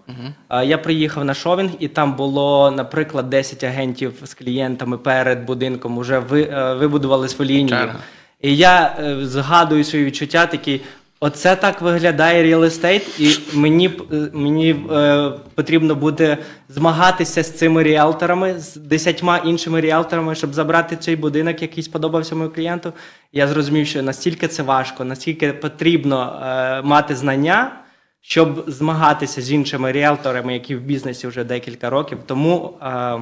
Е, 0.51 0.67
я 0.67 0.79
приїхав 0.79 1.25
на 1.25 1.35
showing, 1.35 1.71
і 1.79 1.89
там 1.89 2.17
було, 2.17 2.71
наприклад, 2.71 3.31
10 3.31 3.65
агентів 3.65 4.15
з 4.25 4.35
клієнтами 4.35 4.99
перед 4.99 5.45
будинком. 5.45 5.99
Уже 5.99 6.19
ви, 6.19 6.43
е, 6.43 6.75
вибудували 6.75 7.29
свою 7.29 7.51
лінію. 7.51 7.69
Чергу. 7.69 7.95
І 8.41 8.57
я 8.57 8.97
е, 9.01 9.27
згадую 9.27 9.85
свої 9.85 10.05
відчуття 10.05 10.47
такі. 10.47 10.81
Оце 11.25 11.57
так 11.57 11.81
виглядає 11.83 12.57
real 12.57 12.65
estate, 12.65 13.21
і 13.21 13.57
мені, 13.57 13.91
е, 14.13 14.31
мені 14.33 14.71
е, 14.71 15.31
потрібно 15.55 15.95
буде 15.95 16.39
змагатися 16.69 17.43
з 17.43 17.51
цими 17.59 17.83
ріелторами, 17.83 18.61
з 18.61 18.77
десятьма 18.77 19.39
іншими 19.39 19.81
ріелторами, 19.81 20.35
щоб 20.35 20.55
забрати 20.55 20.97
цей 20.97 21.17
будинок, 21.17 21.63
який 21.63 21.83
сподобався 21.83 22.35
моєму 22.35 22.55
клієнту. 22.55 22.93
Я 23.33 23.49
зрозумів, 23.49 23.87
що 23.87 24.03
настільки 24.03 24.49
це 24.49 24.63
важко, 24.63 25.05
настільки 25.05 25.53
потрібно 25.53 26.41
е, 26.43 26.83
мати 26.83 27.17
знання, 27.17 27.73
щоб 28.21 28.65
змагатися 28.67 29.43
з 29.43 29.53
іншими 29.53 29.93
ріелторами, 29.93 30.53
які 30.53 30.77
в 30.77 30.81
бізнесі 30.81 31.27
вже 31.27 31.45
декілька 31.45 31.91
років. 31.91 32.19
Тому 32.27 32.79
е, 32.83 33.19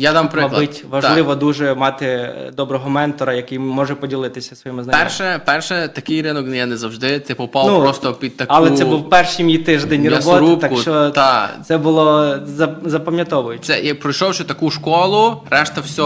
Я 0.00 0.12
дам 0.12 0.28
приклад. 0.28 0.52
Мабуть, 0.52 0.84
важливо 0.90 1.34
дуже 1.34 1.74
мати 1.74 2.06
е, 2.06 2.52
доброго 2.56 2.90
ментора, 2.90 3.34
який 3.34 3.58
може 3.58 3.94
поділитися 3.94 4.56
своїми 4.56 4.84
знаннями. 4.84 5.04
Перше, 5.04 5.40
перше, 5.44 5.90
такий 5.94 6.22
ринок 6.22 6.46
я 6.48 6.66
не 6.66 6.76
завжди. 6.76 7.20
Ти 7.20 7.34
попав 7.34 7.66
Ну, 7.66 7.80
просто 7.80 8.12
під 8.14 8.36
таку. 8.36 8.52
Але 8.54 8.70
це 8.70 8.84
був 8.84 9.10
перший 9.10 9.44
мій 9.44 9.58
тиждень 9.58 10.08
роботи, 10.08 10.56
так 10.68 10.78
що 10.78 11.10
та. 11.10 11.50
це 11.64 11.78
було 11.78 12.34
за- 12.44 12.76
запам'ятовуюче. 12.84 13.62
Це 13.64 13.80
я 13.80 13.94
пройшовши 13.94 14.44
таку 14.44 14.70
школу, 14.70 15.42
решта 15.50 15.80
все, 15.80 16.02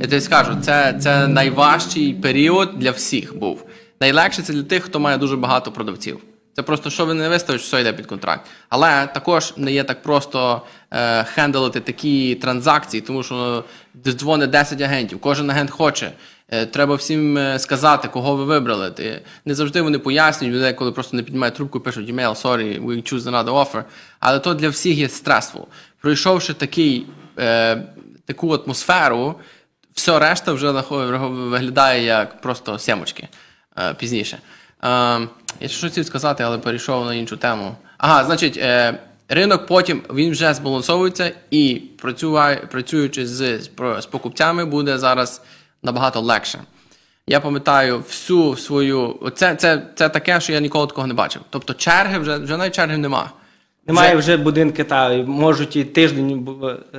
я 0.00 0.06
тобі 0.06 0.20
скажу, 0.20 0.52
це, 0.62 0.98
це 1.00 1.26
найважчий 1.28 2.14
період 2.14 2.70
для 2.76 2.90
всіх 2.90 3.38
був. 3.38 3.64
Найлегше 4.00 4.42
це 4.42 4.52
для 4.52 4.62
тих, 4.62 4.82
хто 4.84 5.00
має 5.00 5.18
дуже 5.18 5.36
багато 5.36 5.72
продавців. 5.72 6.18
Це 6.60 6.64
просто 6.64 6.90
що 6.90 7.06
ви 7.06 7.14
не 7.14 7.28
виставиш, 7.28 7.62
все 7.62 7.80
йде 7.80 7.92
під 7.92 8.06
контракт. 8.06 8.46
Але 8.68 9.06
також 9.06 9.54
не 9.56 9.72
є 9.72 9.84
так 9.84 10.02
просто 10.02 10.62
е, 10.90 11.24
хендлити 11.24 11.80
такі 11.80 12.34
транзакції, 12.34 13.00
тому 13.00 13.22
що 13.22 13.64
дзвонить 14.04 14.50
10 14.50 14.80
агентів, 14.80 15.20
кожен 15.20 15.50
агент 15.50 15.70
хоче. 15.70 16.12
Е, 16.48 16.66
Треба 16.66 16.94
всім 16.94 17.38
е, 17.38 17.58
сказати, 17.58 18.08
кого 18.08 18.36
ви 18.36 18.44
вибрали. 18.44 18.90
Ти, 18.90 19.22
не 19.44 19.54
завжди 19.54 19.82
вони 19.82 19.98
пояснюють, 19.98 20.56
людей, 20.56 20.74
коли 20.74 20.92
просто 20.92 21.16
не 21.16 21.22
піднімають 21.22 21.54
трубку, 21.54 21.80
пишуть 21.80 22.10
email, 22.10 22.42
sorry, 22.42 22.84
we 22.84 23.12
choose 23.12 23.20
another 23.20 23.54
offer. 23.54 23.82
Але 24.18 24.38
то 24.38 24.54
для 24.54 24.68
всіх 24.68 24.96
є 24.96 25.08
стресфул. 25.08 25.66
Пройшовши 26.00 26.54
такий, 26.54 27.06
е, 27.38 27.82
таку 28.26 28.54
атмосферу, 28.54 29.34
все 29.94 30.18
решта 30.18 30.52
вже 30.52 30.70
виглядає 30.70 32.04
як 32.04 32.40
просто 32.40 32.78
сімочки 32.78 33.28
е, 33.78 33.94
пізніше. 33.94 34.38
Е, 34.84 34.88
я 35.60 35.68
щось 35.68 35.80
хотів 35.80 36.06
сказати, 36.06 36.42
але 36.42 36.58
перейшов 36.58 37.04
на 37.04 37.14
іншу 37.14 37.36
тему. 37.36 37.74
Ага, 37.98 38.24
значить, 38.24 38.56
е, 38.56 38.98
ринок 39.28 39.66
потім 39.66 40.02
він 40.14 40.30
вже 40.30 40.54
збалансовується 40.54 41.32
і 41.50 41.82
працюючи 42.70 43.26
з, 43.26 43.60
з 43.98 44.06
покупцями, 44.10 44.64
буде 44.64 44.98
зараз 44.98 45.42
набагато 45.82 46.20
легше. 46.20 46.58
Я 47.26 47.40
пам'ятаю 47.40 47.98
всю 47.98 48.56
свою. 48.56 49.32
Це, 49.36 49.56
це, 49.56 49.82
це 49.94 50.08
таке, 50.08 50.40
що 50.40 50.52
я 50.52 50.60
ніколи 50.60 50.86
такого 50.86 51.06
не 51.06 51.14
бачив. 51.14 51.42
Тобто 51.50 51.74
черги 51.74 52.18
вже, 52.18 52.36
вже 52.36 52.56
навіть 52.56 52.74
черги 52.74 52.96
нема. 52.96 53.30
Немає 53.86 54.16
вже 54.16 54.36
будинки, 54.36 54.84
та 54.84 55.08
можуть 55.16 55.76
і 55.76 55.84
тиждень 55.84 56.48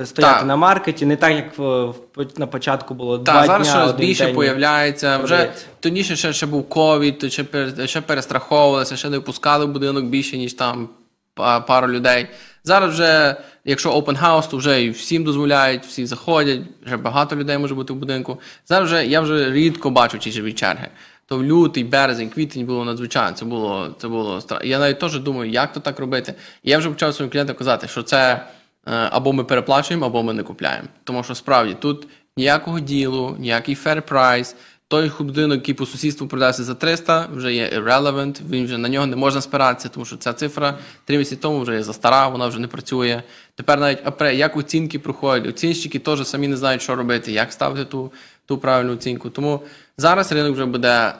стояти 0.04 0.34
Так. 0.38 0.44
на 0.46 0.56
маркеті, 0.56 1.06
не 1.06 1.16
так 1.16 1.32
як 1.32 1.58
в, 1.58 1.84
в 2.16 2.26
на 2.36 2.46
початку 2.46 2.94
було 2.94 3.18
Та 3.18 3.32
два 3.32 3.46
зараз 3.64 3.72
дня, 3.72 3.92
більше 4.06 4.24
день. 4.24 4.34
появляється. 4.34 5.18
Вже 5.18 5.52
тоді 5.80 6.04
ще, 6.04 6.32
ще, 6.32 6.46
був 6.46 6.68
ковід, 6.68 7.18
то 7.18 7.28
ще, 7.28 7.44
ще 7.86 8.00
перестраховувалися, 8.00 8.96
ще 8.96 9.10
не 9.10 9.18
впускали 9.18 9.64
в 9.64 9.68
будинок 9.68 10.04
більше, 10.04 10.36
ніж 10.36 10.54
там 10.54 10.88
па- 11.34 11.60
пару 11.60 11.88
людей. 11.92 12.26
Зараз 12.64 12.90
вже, 12.92 13.36
якщо 13.64 13.92
open 13.98 14.22
house, 14.22 14.50
то 14.50 14.56
вже 14.56 14.82
і 14.84 14.90
всім 14.90 15.24
дозволяють, 15.24 15.82
всі 15.86 16.06
заходять, 16.06 16.60
вже 16.86 16.96
багато 16.96 17.36
людей 17.36 17.58
може 17.58 17.74
бути 17.74 17.92
в 17.92 17.96
будинку. 17.96 18.40
Зараз 18.68 18.84
вже 18.88 19.06
я 19.06 19.20
вже 19.20 19.50
рідко 19.52 19.90
бачу 19.90 20.18
ці 20.18 20.30
живі 20.32 20.52
черги. 20.52 20.88
То 21.32 21.38
в 21.38 21.44
лютий, 21.44 21.84
березень, 21.84 22.28
квітень 22.28 22.66
було 22.66 22.84
надзвичайно. 22.84 23.36
Це 23.36 23.44
було 23.44 23.94
це 23.98 24.08
було 24.08 24.38
стра- 24.38 24.64
Я 24.66 24.78
навіть 24.78 25.00
теж 25.00 25.18
думаю, 25.18 25.50
як 25.50 25.72
то 25.72 25.80
так 25.80 25.98
робити. 25.98 26.34
Я 26.64 26.78
вже 26.78 26.90
почав 26.90 27.14
своїм 27.14 27.30
клієнтам 27.30 27.56
казати, 27.56 27.88
що 27.88 28.02
це 28.02 28.32
е, 28.32 29.08
або 29.10 29.32
ми 29.32 29.44
переплачуємо, 29.44 30.06
або 30.06 30.22
ми 30.22 30.32
не 30.32 30.42
купляємо. 30.42 30.88
Тому 31.04 31.24
що 31.24 31.34
справді 31.34 31.76
тут 31.80 32.08
ніякого 32.36 32.80
ділу, 32.80 33.36
ніякий 33.38 33.76
fair 33.76 34.02
price. 34.12 34.54
Той 34.88 35.12
будинок, 35.18 35.56
який 35.56 35.74
по 35.74 35.86
сусідству 35.86 36.26
продається 36.26 36.64
за 36.64 36.74
300, 36.74 37.28
вже 37.34 37.54
є 37.54 37.70
irrelevant, 37.78 38.40
він 38.50 38.64
вже 38.64 38.78
на 38.78 38.88
нього 38.88 39.06
не 39.06 39.16
можна 39.16 39.40
спиратися, 39.40 39.88
тому 39.88 40.06
що 40.06 40.16
ця 40.16 40.32
цифра 40.32 40.78
три 41.04 41.18
місяці 41.18 41.36
тому 41.36 41.60
вже 41.60 41.74
є 41.74 41.82
застара, 41.82 42.28
вона 42.28 42.46
вже 42.46 42.58
не 42.58 42.66
працює. 42.66 43.22
Тепер 43.54 43.80
навіть 43.80 44.38
як 44.38 44.56
оцінки 44.56 44.98
проходять, 44.98 45.48
оцінщики 45.48 45.98
теж 45.98 46.26
самі 46.26 46.48
не 46.48 46.56
знають, 46.56 46.82
що 46.82 46.94
робити, 46.94 47.32
як 47.32 47.52
ставити 47.52 47.84
ту, 47.84 48.12
ту 48.46 48.58
правильну 48.58 48.92
оцінку. 48.92 49.30
Тому 49.30 49.60
зараз 49.98 50.32
ринок 50.32 50.54
вже 50.54 50.64
буде 50.64 51.14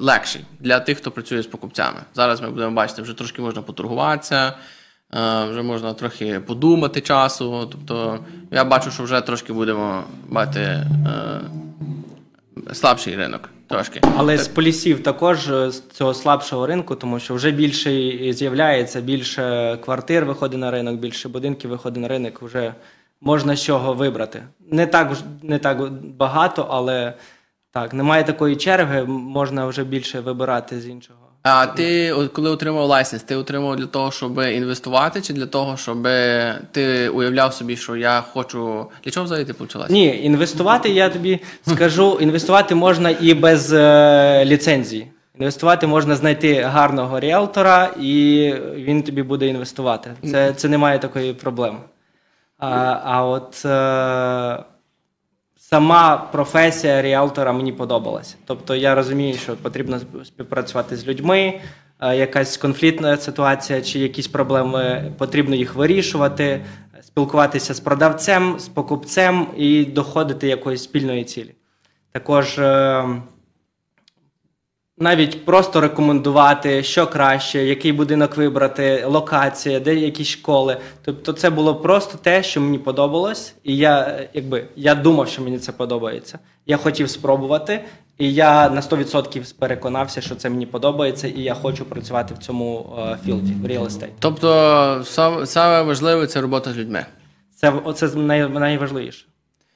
легший 0.00 0.44
для 0.60 0.80
тих, 0.80 0.98
хто 0.98 1.10
працює 1.10 1.42
з 1.42 1.46
покупцями. 1.46 2.00
Зараз 2.14 2.40
ми 2.40 2.50
будемо 2.50 2.70
бачити, 2.70 3.02
вже 3.02 3.14
трошки 3.14 3.42
можна 3.42 3.62
поторгуватися, 3.62 4.52
е, 5.14 5.44
вже 5.44 5.62
можна 5.62 5.94
трохи 5.94 6.40
подумати 6.40 7.00
часу. 7.00 7.68
Тобто 7.72 8.18
я 8.50 8.64
бачу, 8.64 8.90
що 8.90 9.02
вже 9.02 9.20
трошки 9.20 9.52
будемо 9.52 10.04
мати 10.28 10.60
е, 10.60 10.86
слабший 12.72 13.16
ринок. 13.16 13.50
Трошки. 13.68 14.00
Але 14.16 14.38
з 14.38 14.48
полісів 14.48 15.02
також 15.02 15.50
е, 15.50 15.70
з 15.70 15.82
цього 15.88 16.14
слабшого 16.14 16.66
ринку, 16.66 16.94
тому 16.94 17.18
що 17.18 17.34
вже 17.34 17.50
більше 17.50 17.90
з'являється, 18.32 19.00
більше 19.00 19.78
квартир 19.84 20.24
виходить 20.24 20.60
на 20.60 20.70
ринок, 20.70 20.96
більше 20.96 21.28
будинків 21.28 21.70
виходить 21.70 22.02
на 22.02 22.08
ринок, 22.08 22.42
вже 22.42 22.74
можна 23.20 23.56
з 23.56 23.62
чого 23.62 23.94
вибрати. 23.94 24.42
Не 24.70 24.86
так, 24.86 25.12
не 25.42 25.58
так 25.58 25.92
багато, 26.18 26.66
але 26.70 27.14
так, 27.72 27.94
немає 27.94 28.24
такої 28.24 28.56
черги, 28.56 29.04
можна 29.04 29.66
вже 29.66 29.84
більше 29.84 30.20
вибирати 30.20 30.80
з 30.80 30.86
іншого. 30.86 31.18
А 31.42 31.66
ти, 31.66 32.14
коли 32.32 32.50
отримав 32.50 32.88
лайсенс, 32.88 33.22
ти 33.22 33.36
отримав 33.36 33.76
для 33.76 33.86
того, 33.86 34.10
щоб 34.10 34.38
інвестувати, 34.38 35.20
чи 35.20 35.32
для 35.32 35.46
того, 35.46 35.76
щоб 35.76 36.02
ти 36.72 37.08
уявляв 37.08 37.54
собі, 37.54 37.76
що 37.76 37.96
я 37.96 38.20
хочу. 38.32 38.86
Для 39.04 39.10
чого 39.10 39.24
взагалі 39.24 39.44
ти 39.44 39.52
почалась? 39.52 39.90
Ні, 39.90 40.20
інвестувати, 40.22 40.88
я 40.88 41.08
тобі 41.08 41.40
скажу, 41.66 42.18
інвестувати 42.20 42.74
можна 42.74 43.10
і 43.20 43.34
без 43.34 43.72
е, 43.72 44.44
ліцензії. 44.44 45.06
Інвестувати 45.38 45.86
можна 45.86 46.16
знайти 46.16 46.62
гарного 46.62 47.20
ріелтора, 47.20 47.90
і 48.00 48.54
він 48.74 49.02
тобі 49.02 49.22
буде 49.22 49.46
інвестувати. 49.46 50.10
Це, 50.30 50.52
це 50.52 50.68
немає 50.68 50.98
такої 50.98 51.34
проблеми. 51.34 51.78
А, 52.60 53.24
от 53.24 53.64
е, 53.64 54.64
сама 55.56 56.28
професія 56.32 57.02
ріелтора 57.02 57.52
мені 57.52 57.72
подобалася. 57.72 58.36
Тобто 58.44 58.74
я 58.74 58.94
розумію, 58.94 59.34
що 59.34 59.56
потрібно 59.56 60.00
співпрацювати 60.24 60.96
з 60.96 61.06
людьми, 61.06 61.60
е, 62.00 62.16
якась 62.16 62.56
конфліктна 62.56 63.16
ситуація 63.16 63.82
чи 63.82 63.98
якісь 63.98 64.28
проблеми, 64.28 65.12
потрібно 65.18 65.56
їх 65.56 65.74
вирішувати, 65.74 66.60
спілкуватися 67.02 67.74
з 67.74 67.80
продавцем, 67.80 68.58
з 68.58 68.68
покупцем 68.68 69.46
і 69.56 69.84
доходити 69.84 70.48
якоїсь 70.48 70.82
спільної 70.82 71.24
цілі. 71.24 71.54
Також 72.12 72.58
е, 72.58 73.04
навіть 75.00 75.44
просто 75.44 75.80
рекомендувати, 75.80 76.82
що 76.82 77.06
краще, 77.06 77.64
який 77.64 77.92
будинок 77.92 78.36
вибрати, 78.36 79.04
локація, 79.06 79.80
де 79.80 79.94
якісь 79.94 80.28
школи. 80.28 80.76
Тобто, 81.04 81.32
це 81.32 81.50
було 81.50 81.74
просто 81.74 82.18
те, 82.18 82.42
що 82.42 82.60
мені 82.60 82.78
подобалось, 82.78 83.54
і 83.64 83.76
я 83.76 84.20
якби 84.34 84.64
я 84.76 84.94
думав, 84.94 85.28
що 85.28 85.42
мені 85.42 85.58
це 85.58 85.72
подобається. 85.72 86.38
Я 86.66 86.76
хотів 86.76 87.10
спробувати, 87.10 87.84
і 88.18 88.34
я 88.34 88.70
на 88.70 88.80
100% 88.80 89.54
переконався, 89.58 90.20
що 90.20 90.34
це 90.34 90.50
мені 90.50 90.66
подобається, 90.66 91.28
і 91.28 91.40
я 91.40 91.54
хочу 91.54 91.84
працювати 91.84 92.34
в 92.34 92.38
цьому 92.38 92.96
е, 92.98 93.18
філді, 93.24 93.52
в 93.52 93.66
real 93.66 93.84
estate. 93.84 94.08
Тобто, 94.18 95.02
саме 95.46 95.82
важливе 95.82 96.26
це 96.26 96.40
робота 96.40 96.72
з 96.72 96.76
людьми. 96.76 97.06
Це 97.56 97.72
оце 97.84 98.06
най, 98.06 98.48
найважливіше. 98.48 99.29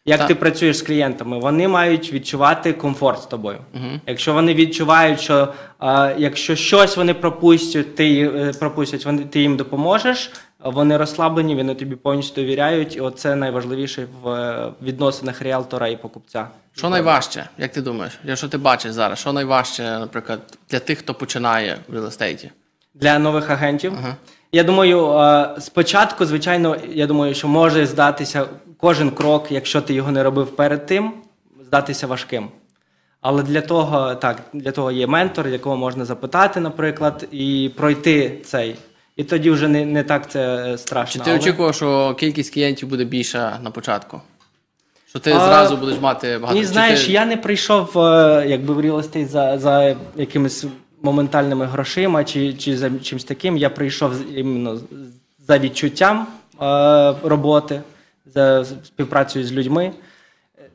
Як 0.06 0.18
Так. 0.18 0.28
ти 0.28 0.34
працюєш 0.34 0.76
з 0.76 0.82
клієнтами, 0.82 1.38
вони 1.38 1.68
мають 1.68 2.12
відчувати 2.12 2.72
комфорт 2.72 3.22
з 3.22 3.26
тобою. 3.26 3.58
Якщо 4.06 4.34
вони 4.34 4.54
відчувають, 4.54 5.20
що 5.20 5.52
е, 5.82 6.14
якщо 6.18 6.56
щось 6.56 6.96
вони 6.96 7.14
пропустять, 7.14 7.94
ти 7.94 8.20
е, 8.20 8.52
пропустять, 8.58 9.04
вони 9.04 9.22
ти 9.24 9.40
їм 9.40 9.56
допоможеш. 9.56 10.30
Вони 10.64 10.96
розслаблені, 10.96 11.54
вони 11.54 11.74
тобі 11.74 11.96
повністю 11.96 12.40
довіряють, 12.40 12.96
і 12.96 13.00
оце 13.00 13.36
найважливіше 13.36 14.06
в 14.22 14.28
е, 14.28 14.72
відносинах 14.82 15.42
ріалтора 15.42 15.88
і 15.88 15.96
покупця. 15.96 16.46
Що 16.72 16.90
найважче, 16.90 17.48
як 17.58 17.72
ти 17.72 17.80
думаєш? 17.82 18.18
Якщо 18.24 18.48
ти 18.48 18.58
бачиш 18.58 18.92
зараз, 18.92 19.18
що 19.18 19.32
найважче, 19.32 19.82
наприклад, 19.82 20.40
для 20.70 20.78
тих, 20.78 20.98
хто 20.98 21.14
починає 21.14 21.78
в 21.88 21.94
реал-естейті? 21.94 22.50
для 22.94 23.18
нових 23.18 23.50
агентів. 23.50 23.92
Я 24.52 24.64
думаю, 24.64 25.12
е, 25.12 25.48
спочатку, 25.60 26.26
звичайно, 26.26 26.76
я 26.92 27.06
думаю, 27.06 27.34
що 27.34 27.48
може 27.48 27.86
здатися 27.86 28.46
кожен 28.84 29.10
крок, 29.10 29.46
якщо 29.50 29.80
ти 29.80 29.94
його 29.94 30.12
не 30.12 30.22
робив 30.22 30.56
перед 30.56 30.86
тим, 30.86 31.12
здатися 31.66 32.06
важким. 32.06 32.48
Але 33.20 33.42
для 33.42 33.60
того, 33.60 34.14
так, 34.14 34.42
для 34.52 34.70
того 34.72 34.90
є 34.92 35.06
ментор, 35.06 35.48
якого 35.48 35.76
можна 35.76 36.04
запитати, 36.04 36.60
наприклад, 36.60 37.28
і 37.32 37.70
пройти 37.76 38.38
цей. 38.44 38.76
І 39.16 39.24
тоді 39.24 39.50
вже 39.50 39.68
не, 39.68 39.84
не 39.84 40.02
так 40.02 40.30
це 40.30 40.72
е, 40.72 40.78
страшно. 40.78 41.18
Чи 41.18 41.24
ти 41.24 41.30
Але- 41.30 41.40
очікував, 41.40 41.74
що 41.74 42.14
кількість 42.18 42.54
клієнтів 42.54 42.88
буде 42.88 43.04
більша 43.04 43.58
на 43.62 43.70
початку? 43.70 44.20
Що 45.08 45.18
ти 45.18 45.32
А, 45.32 45.38
зразу 45.38 45.76
будеш 45.76 46.00
мати 46.00 46.38
багато 46.38 46.58
Ні, 46.58 46.64
знаєш, 46.64 47.04
ти- 47.04 47.12
я 47.12 47.26
не 47.26 47.36
прийшов 47.36 47.98
е, 47.98 48.44
якби 48.48 48.74
в 48.74 48.80
real 48.80 49.26
за, 49.26 49.58
за 49.58 49.96
якимись 50.16 50.64
моментальними 51.02 51.66
грошима 51.66 52.24
чи, 52.24 52.54
чи 52.54 52.76
за 52.76 52.90
чимось 53.02 53.24
таким. 53.24 53.56
Я 53.56 53.70
прийшов 53.70 54.12
іменно 54.38 54.80
за 55.48 55.58
відчуттям 55.58 56.26
е, 56.62 57.14
роботи, 57.22 57.80
за 58.26 58.64
співпрацею 58.64 59.44
з 59.44 59.52
людьми. 59.52 59.92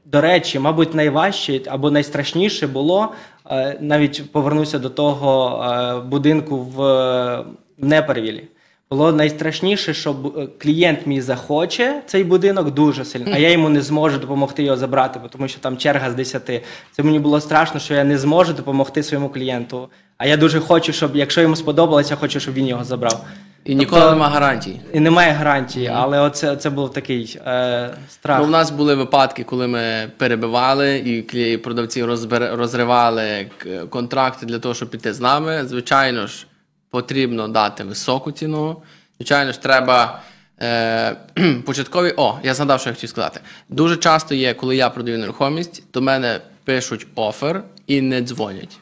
До 0.06 0.22
речі, 0.22 0.60
мабуть, 0.60 0.94
найважче 0.94 1.62
або 1.68 1.92
найстрашніше 1.92 2.68
було 2.68 3.14
е, 3.50 3.78
навіть 3.82 4.32
повернуся 4.32 4.80
до 4.80 4.90
того 4.90 5.64
е, 5.64 6.00
будинку 6.00 6.58
в 6.58 6.84
е, 6.84 7.46
Непервілі. 7.78 8.44
Було 8.90 9.12
найстрашніше, 9.12 9.94
що 9.94 10.16
клієнт 10.62 11.08
мій 11.08 11.22
захоче 11.22 12.02
цей 12.06 12.24
будинок 12.24 12.72
дуже 12.72 13.06
сильно, 13.06 13.32
а 13.34 13.38
я 13.38 13.52
йому 13.52 13.70
не 13.70 13.82
зможу 13.82 14.18
допомогти 14.18 14.64
його 14.64 14.78
забрати, 14.78 15.20
тому 15.30 15.48
що 15.48 15.60
там 15.60 15.78
черга 15.78 16.12
з 16.12 16.16
10. 16.16 16.64
Це 16.92 17.04
мені 17.04 17.20
було 17.20 17.42
страшно, 17.42 17.80
що 17.80 17.94
я 17.94 18.04
не 18.04 18.18
зможу 18.18 18.54
допомогти 18.54 19.04
своєму 19.04 19.30
клієнту. 19.30 19.90
А 20.18 20.28
я 20.28 20.38
дуже 20.38 20.60
хочу, 20.60 20.94
щоб 20.94 21.16
якщо 21.16 21.42
йому 21.42 21.56
сподобалось, 21.56 22.12
я 22.12 22.18
хочу, 22.18 22.40
щоб 22.40 22.54
він 22.54 22.68
його 22.68 22.84
забрав. 22.84 23.26
І 23.70 23.76
ніколи 23.76 24.02
Тобто- 24.02 24.16
нема 24.16 24.30
гарантій. 24.30 24.80
І 24.94 25.00
немає 25.00 25.32
гарантії, 25.32 25.88
але 25.88 26.20
оце 26.20 26.56
це 26.56 26.70
був 26.70 26.94
такий 26.94 27.40
е, 27.48 27.90
страх. 28.10 28.40
Ну, 28.40 28.46
у 28.46 28.50
нас 28.50 28.72
були 28.72 28.96
випадки, 28.96 29.44
коли 29.44 29.68
ми 29.68 30.12
перебивали, 30.18 30.98
і 30.98 31.58
продавці 31.58 32.04
розбер... 32.04 32.56
розривали 32.56 33.48
контракти 33.90 34.46
для 34.46 34.60
того, 34.60 34.76
щоб 34.76 34.90
піти 34.90 35.14
з 35.14 35.20
нами. 35.20 35.66
Звичайно 35.66 36.28
ж, 36.28 36.46
потрібно 36.90 37.48
дати 37.48 37.84
високу 37.84 38.32
ціну. 38.32 38.78
Звичайно 39.20 39.52
ж, 39.52 39.62
треба. 39.62 40.22
Е, 40.62 41.16
початкові. 41.66 42.14
О, 42.18 42.40
я 42.44 42.54
згадав, 42.54 42.80
що 42.80 42.90
я 42.90 42.94
хотів 42.94 43.10
сказати. 43.10 43.40
Дуже 43.70 43.98
часто 43.98 44.36
є, 44.36 44.54
коли 44.54 44.76
я 44.76 44.90
продаю 44.90 45.18
нерухомість, 45.18 45.84
до 45.94 46.02
мене 46.02 46.40
пишуть 46.64 47.08
офер 47.16 47.64
і 47.88 48.02
не 48.02 48.22
дзвонять. 48.22 48.78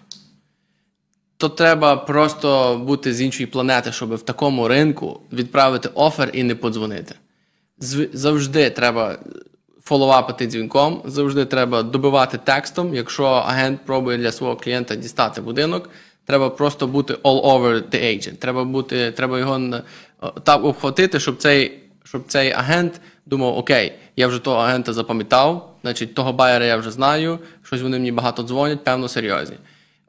То 1.37 1.49
треба 1.49 1.95
просто 1.95 2.77
бути 2.85 3.13
з 3.13 3.21
іншої 3.21 3.47
планети, 3.47 3.91
щоб 3.91 4.15
в 4.15 4.21
такому 4.21 4.67
ринку 4.67 5.19
відправити 5.33 5.89
офер 5.93 6.29
і 6.33 6.43
не 6.43 6.55
подзвонити. 6.55 7.15
Завжди 8.13 8.69
треба 8.69 9.17
фоллоуапити 9.83 10.45
дзвінком, 10.45 11.01
завжди 11.05 11.45
треба 11.45 11.83
добивати 11.83 12.37
текстом. 12.43 12.95
Якщо 12.95 13.25
агент 13.25 13.79
пробує 13.85 14.17
для 14.17 14.31
свого 14.31 14.55
клієнта 14.55 14.95
дістати 14.95 15.41
будинок, 15.41 15.89
треба 16.25 16.49
просто 16.49 16.87
бути 16.87 17.13
all 17.13 17.43
over 17.43 17.73
the 17.89 18.03
agent. 18.03 18.35
Треба 18.35 18.63
бути, 18.63 19.11
треба 19.11 19.39
його 19.39 19.57
на- 19.57 19.83
так 20.43 20.63
обхватити, 20.65 21.19
щоб 21.19 21.37
цей, 21.37 21.79
щоб 22.03 22.23
цей 22.27 22.51
агент 22.51 23.01
думав: 23.25 23.57
Окей, 23.57 23.93
я 24.15 24.27
вже 24.27 24.39
того 24.39 24.57
агента 24.57 24.93
запам'ятав, 24.93 25.75
значить 25.81 26.13
того 26.13 26.33
байера 26.33 26.65
я 26.65 26.77
вже 26.77 26.91
знаю, 26.91 27.39
щось 27.63 27.81
вони 27.81 27.97
мені 27.97 28.11
багато 28.11 28.43
дзвонять, 28.43 28.83
певно, 28.83 29.07
серйозні. 29.07 29.55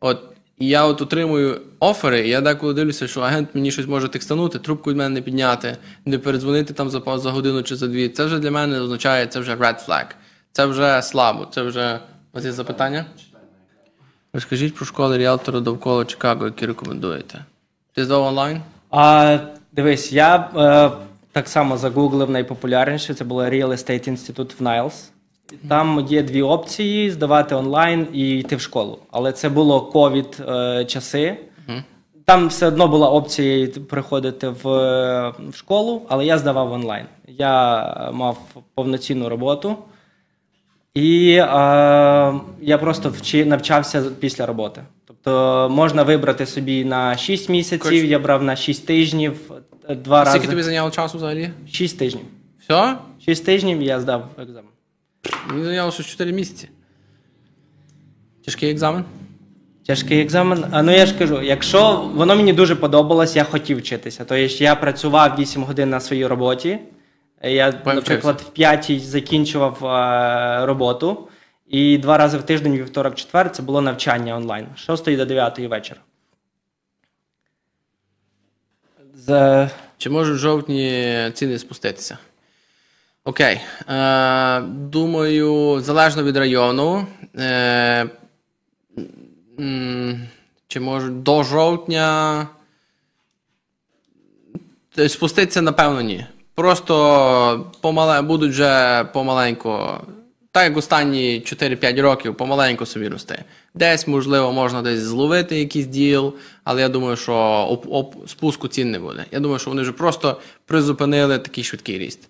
От 0.00 0.22
і 0.58 0.68
я 0.68 0.84
от 0.84 1.02
отримую 1.02 1.60
офери, 1.80 2.26
і 2.26 2.30
я 2.30 2.40
деколи 2.40 2.74
дивлюся, 2.74 3.08
що 3.08 3.20
агент 3.20 3.48
мені 3.54 3.70
щось 3.70 3.86
може 3.86 4.08
текстанути, 4.08 4.58
трубку 4.58 4.90
від 4.90 4.96
мене 4.96 5.14
не 5.14 5.20
підняти, 5.20 5.76
не 6.04 6.18
передзвонити 6.18 6.74
там 6.74 6.90
за, 6.90 7.18
за 7.18 7.30
годину 7.30 7.62
чи 7.62 7.76
за 7.76 7.86
дві. 7.86 8.08
Це 8.08 8.24
вже 8.24 8.38
для 8.38 8.50
мене 8.50 8.80
означає, 8.80 9.26
це 9.26 9.40
вже 9.40 9.54
red 9.54 9.86
flag. 9.88 10.04
Це 10.52 10.66
вже 10.66 11.02
слабо. 11.02 11.46
Це 11.50 11.62
вже. 11.62 12.00
У 12.32 12.36
вас 12.36 12.44
є 12.44 12.52
запитання? 12.52 13.04
Розкажіть 14.32 14.74
про 14.74 14.86
школи 14.86 15.18
ріалтора 15.18 15.60
довкола 15.60 16.04
Чикаго, 16.04 16.44
які 16.46 16.66
рекомендуєте. 16.66 17.44
Ти 17.94 18.04
здав 18.04 18.22
онлайн? 18.22 18.60
А, 18.90 19.38
дивись, 19.72 20.12
я 20.12 20.36
е, 20.36 20.90
так 21.32 21.48
само 21.48 21.76
загуглив 21.76 22.30
найпопулярніше. 22.30 23.14
Це 23.14 23.24
було 23.24 23.44
Real 23.44 23.68
Estate 23.68 24.10
Institute 24.10 24.52
в 24.58 24.62
Niles. 24.62 25.10
Там 25.68 26.06
є 26.08 26.22
дві 26.22 26.42
опції: 26.42 27.10
здавати 27.10 27.54
онлайн 27.54 28.06
і 28.12 28.38
йти 28.38 28.56
в 28.56 28.60
школу. 28.60 28.98
Але 29.10 29.32
це 29.32 29.48
було 29.48 29.80
ковід 29.80 30.42
е, 30.48 30.84
часи. 30.84 31.36
Там 32.24 32.48
все 32.48 32.66
одно 32.66 32.88
була 32.88 33.10
опція 33.10 33.68
приходити 33.90 34.48
в, 34.48 34.68
е, 34.68 35.32
в 35.48 35.54
школу, 35.56 36.02
але 36.08 36.26
я 36.26 36.38
здавав 36.38 36.72
онлайн. 36.72 37.06
Я 37.26 38.10
мав 38.12 38.38
повноцінну 38.74 39.28
роботу. 39.28 39.76
І 40.94 41.30
е, 41.32 41.44
я 42.60 42.78
просто 42.80 43.10
вчи, 43.10 43.44
навчався 43.44 44.02
після 44.20 44.46
роботи. 44.46 44.82
Тобто 45.06 45.68
можна 45.70 46.02
вибрати 46.02 46.46
собі 46.46 46.84
на 46.84 47.16
6 47.16 47.48
місяців, 47.48 47.80
Коротше- 47.82 48.06
я 48.06 48.18
брав 48.18 48.42
на 48.42 48.56
6 48.56 48.86
тижнів, 48.86 49.40
два 49.88 50.24
Скільки 50.24 50.38
рази. 50.38 50.48
тобі 50.50 50.62
зайняло 50.62 50.90
часу 50.90 51.16
взагалі? 51.18 51.50
6 51.72 51.98
тижнів. 51.98 52.24
Все? 52.60 52.96
6 53.26 53.44
тижнів 53.44 53.82
я 53.82 54.00
здав 54.00 54.28
екзамен. 54.42 54.70
Мені 55.48 55.64
зайняло 55.64 55.92
щось 55.92 56.06
4 56.06 56.32
місяці. 56.32 56.68
Тяжкий 58.44 58.70
екзамен? 58.70 59.04
Тяжкий 59.86 60.20
екзамен. 60.20 60.64
А 60.70 60.82
ну 60.82 60.92
я 60.92 61.06
ж 61.06 61.18
кажу, 61.18 61.42
якщо 61.42 62.10
воно 62.14 62.36
мені 62.36 62.52
дуже 62.52 62.76
подобалось, 62.76 63.36
я 63.36 63.44
хотів 63.44 63.78
вчитися. 63.78 64.18
Тобто 64.18 64.36
я 64.64 64.74
працював 64.74 65.34
8 65.38 65.64
годин 65.64 65.90
на 65.90 66.00
своїй 66.00 66.26
роботі. 66.26 66.78
Я, 67.42 67.82
наприклад, 67.86 68.40
в 68.46 68.50
5 68.50 69.00
закінчував 69.00 69.86
е, 69.86 70.66
роботу. 70.66 71.28
І 71.68 71.98
два 71.98 72.18
рази 72.18 72.38
в 72.38 72.42
тиждень, 72.42 72.76
вівторок, 72.76 73.14
четвер, 73.14 73.50
це 73.50 73.62
було 73.62 73.80
навчання 73.80 74.36
онлайн 74.36 74.66
з 74.76 74.80
6 74.80 75.16
до 75.16 75.24
9 75.24 75.58
вечора. 75.58 76.00
З... 79.14 79.68
Чи 79.98 80.10
можуть 80.10 80.36
в 80.36 80.38
жовтні 80.38 81.30
ціни 81.34 81.58
спуститися? 81.58 82.18
Окей. 83.28 83.60
Е, 83.88 84.60
думаю, 84.60 85.80
залежно 85.80 86.22
від 86.22 86.36
району. 86.36 87.06
Е, 87.38 88.06
чи 90.68 90.80
можуть 90.80 91.22
до 91.22 91.42
жовтня. 91.42 92.46
Т- 94.94 95.08
Спуститися, 95.08 95.62
напевно, 95.62 96.00
ні. 96.00 96.26
Просто 96.54 97.66
помале, 97.80 98.22
будуть 98.22 98.50
вже 98.50 99.04
помаленьку. 99.12 99.78
Так 100.52 100.64
як 100.64 100.76
останні 100.76 101.40
4-5 101.40 102.00
років 102.00 102.34
помаленьку 102.36 102.86
собі 102.86 103.08
рости. 103.08 103.44
Десь, 103.74 104.06
можливо, 104.06 104.52
можна 104.52 104.82
десь 104.82 105.00
зловити 105.00 105.58
якийсь 105.58 105.86
діл, 105.86 106.34
але 106.64 106.80
я 106.80 106.88
думаю, 106.88 107.16
що 107.16 107.34
оп, 107.70 107.86
оп, 107.90 108.28
спуску 108.28 108.68
цін 108.68 108.90
не 108.90 108.98
буде. 108.98 109.24
Я 109.30 109.40
думаю, 109.40 109.58
що 109.58 109.70
вони 109.70 109.82
вже 109.82 109.92
просто 109.92 110.40
призупинили 110.66 111.38
такий 111.38 111.64
швидкий 111.64 111.98
ріст. 111.98 112.28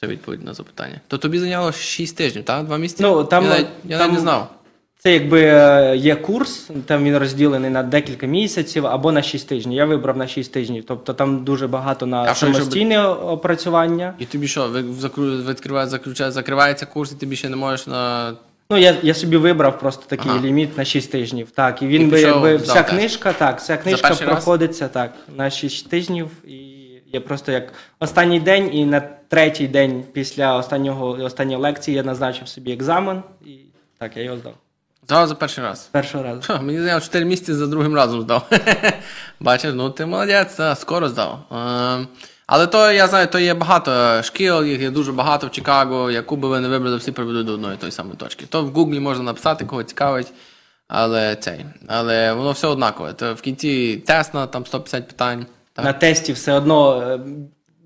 Це 0.00 0.06
відповідь 0.06 0.44
на 0.44 0.54
запитання. 0.54 1.00
То 1.08 1.18
тобі 1.18 1.38
зайняло 1.38 1.72
6 1.72 2.16
тижнів, 2.16 2.44
так? 2.44 2.64
Два 2.64 2.78
місяці? 2.78 3.02
Ну, 3.02 3.24
там- 3.24 3.44
я 3.44 3.50
навіть, 3.50 3.66
я 3.84 3.90
там- 3.90 3.98
навіть 3.98 4.12
не 4.14 4.20
знав. 4.20 4.50
Це 4.98 5.12
якби 5.12 5.42
е, 5.42 5.96
є 5.96 6.14
курс, 6.14 6.70
там 6.86 7.04
він 7.04 7.16
розділений 7.18 7.70
на 7.70 7.82
декілька 7.82 8.26
місяців 8.26 8.86
або 8.86 9.12
на 9.12 9.22
6 9.22 9.48
тижнів. 9.48 9.76
Я 9.76 9.84
вибрав 9.84 10.16
на 10.16 10.26
6 10.26 10.52
тижнів. 10.52 10.84
Тобто 10.88 11.14
там 11.14 11.44
дуже 11.44 11.66
багато 11.66 12.06
на 12.06 12.22
А 12.22 12.34
що, 12.34 12.46
самостійне 12.46 13.06
опрацювання. 13.08 14.14
І 14.18 14.24
тобі 14.24 14.48
що, 14.48 14.68
відкриває, 15.48 15.86
заключає, 15.86 16.30
закривається 16.30 16.86
курс, 16.86 17.12
і 17.12 17.14
ти 17.14 17.26
більше 17.26 17.48
не 17.48 17.56
можеш 17.56 17.86
на 17.86 18.32
Ну, 18.70 18.76
я, 18.76 18.96
я 19.02 19.14
собі 19.14 19.36
вибрав 19.36 19.78
просто 19.78 20.02
такий 20.06 20.30
Ага. 20.30 20.40
ліміт 20.46 20.78
на 20.78 20.84
6 20.84 21.12
тижнів. 21.12 21.50
Так, 21.50 21.82
і 21.82 21.86
він 21.86 22.02
І 22.02 22.04
би 22.04 22.20
якби 22.20 22.56
вся 22.56 22.82
книжка, 22.82 23.32
так, 23.32 23.58
вся 23.60 23.76
книжка 23.76 24.08
перший 24.08 24.26
раз? 24.26 24.34
проходиться 24.34 24.88
так 24.88 25.12
на 25.36 25.50
6 25.50 25.88
тижнів. 25.88 26.30
І 26.48 26.75
я 27.12 27.20
просто 27.20 27.52
як 27.52 27.72
останній 28.00 28.40
день, 28.40 28.74
і 28.74 28.84
на 28.84 29.00
третій 29.28 29.68
день 29.68 30.04
після 30.12 30.56
останнього 30.56 31.08
останньої 31.08 31.58
лекції 31.58 31.96
я 31.96 32.02
назначив 32.02 32.48
собі 32.48 32.72
екзамен, 32.72 33.22
і 33.46 33.50
так, 33.98 34.16
я 34.16 34.22
його 34.22 34.36
здав. 34.36 34.54
Зразу 35.08 35.28
за 35.28 35.34
перший 35.34 35.64
раз. 35.64 35.88
Першого 35.92 36.24
разу. 36.24 36.40
Ха, 36.42 36.60
Мені 36.60 36.80
здається, 36.80 37.06
4 37.06 37.24
місяці 37.24 37.54
за 37.54 37.66
другим 37.66 37.94
разом 37.94 38.20
здав. 38.20 38.50
Бачиш, 39.40 39.72
ну 39.74 39.90
ти 39.90 40.06
молодець, 40.06 40.60
скоро 40.74 41.08
здав. 41.08 41.38
Е, 41.52 42.06
Але 42.46 42.66
то 42.66 42.92
я 42.92 43.06
знаю, 43.06 43.26
то 43.26 43.38
є 43.38 43.54
багато 43.54 44.22
шкіл, 44.22 44.64
їх 44.64 44.80
є 44.80 44.90
дуже 44.90 45.12
багато 45.12 45.46
в 45.46 45.50
Чикаго. 45.50 46.10
Яку 46.10 46.36
би 46.36 46.48
ви 46.48 46.60
не 46.60 46.68
вибрали, 46.68 46.96
всі 46.96 47.12
приведуть 47.12 47.46
до 47.46 47.52
одної 47.52 47.76
тої 47.76 47.92
самої 47.92 48.16
точки. 48.16 48.46
То 48.46 48.62
в 48.62 48.68
Гуглі 48.68 49.00
можна 49.00 49.24
написати, 49.24 49.64
кого 49.64 49.82
цікавить. 49.82 50.32
Але 50.88 51.36
цей. 51.36 51.66
Але 51.88 52.32
воно 52.32 52.52
все 52.52 52.66
однакове. 52.66 53.12
То 53.12 53.34
в 53.34 53.40
кінці 53.40 54.02
тесно, 54.06 54.46
там 54.46 54.66
150 54.66 55.08
питань. 55.08 55.46
Так. 55.76 55.84
На 55.84 55.92
тесті 55.92 56.32
все 56.32 56.52
одно 56.52 57.02
е, 57.02 57.18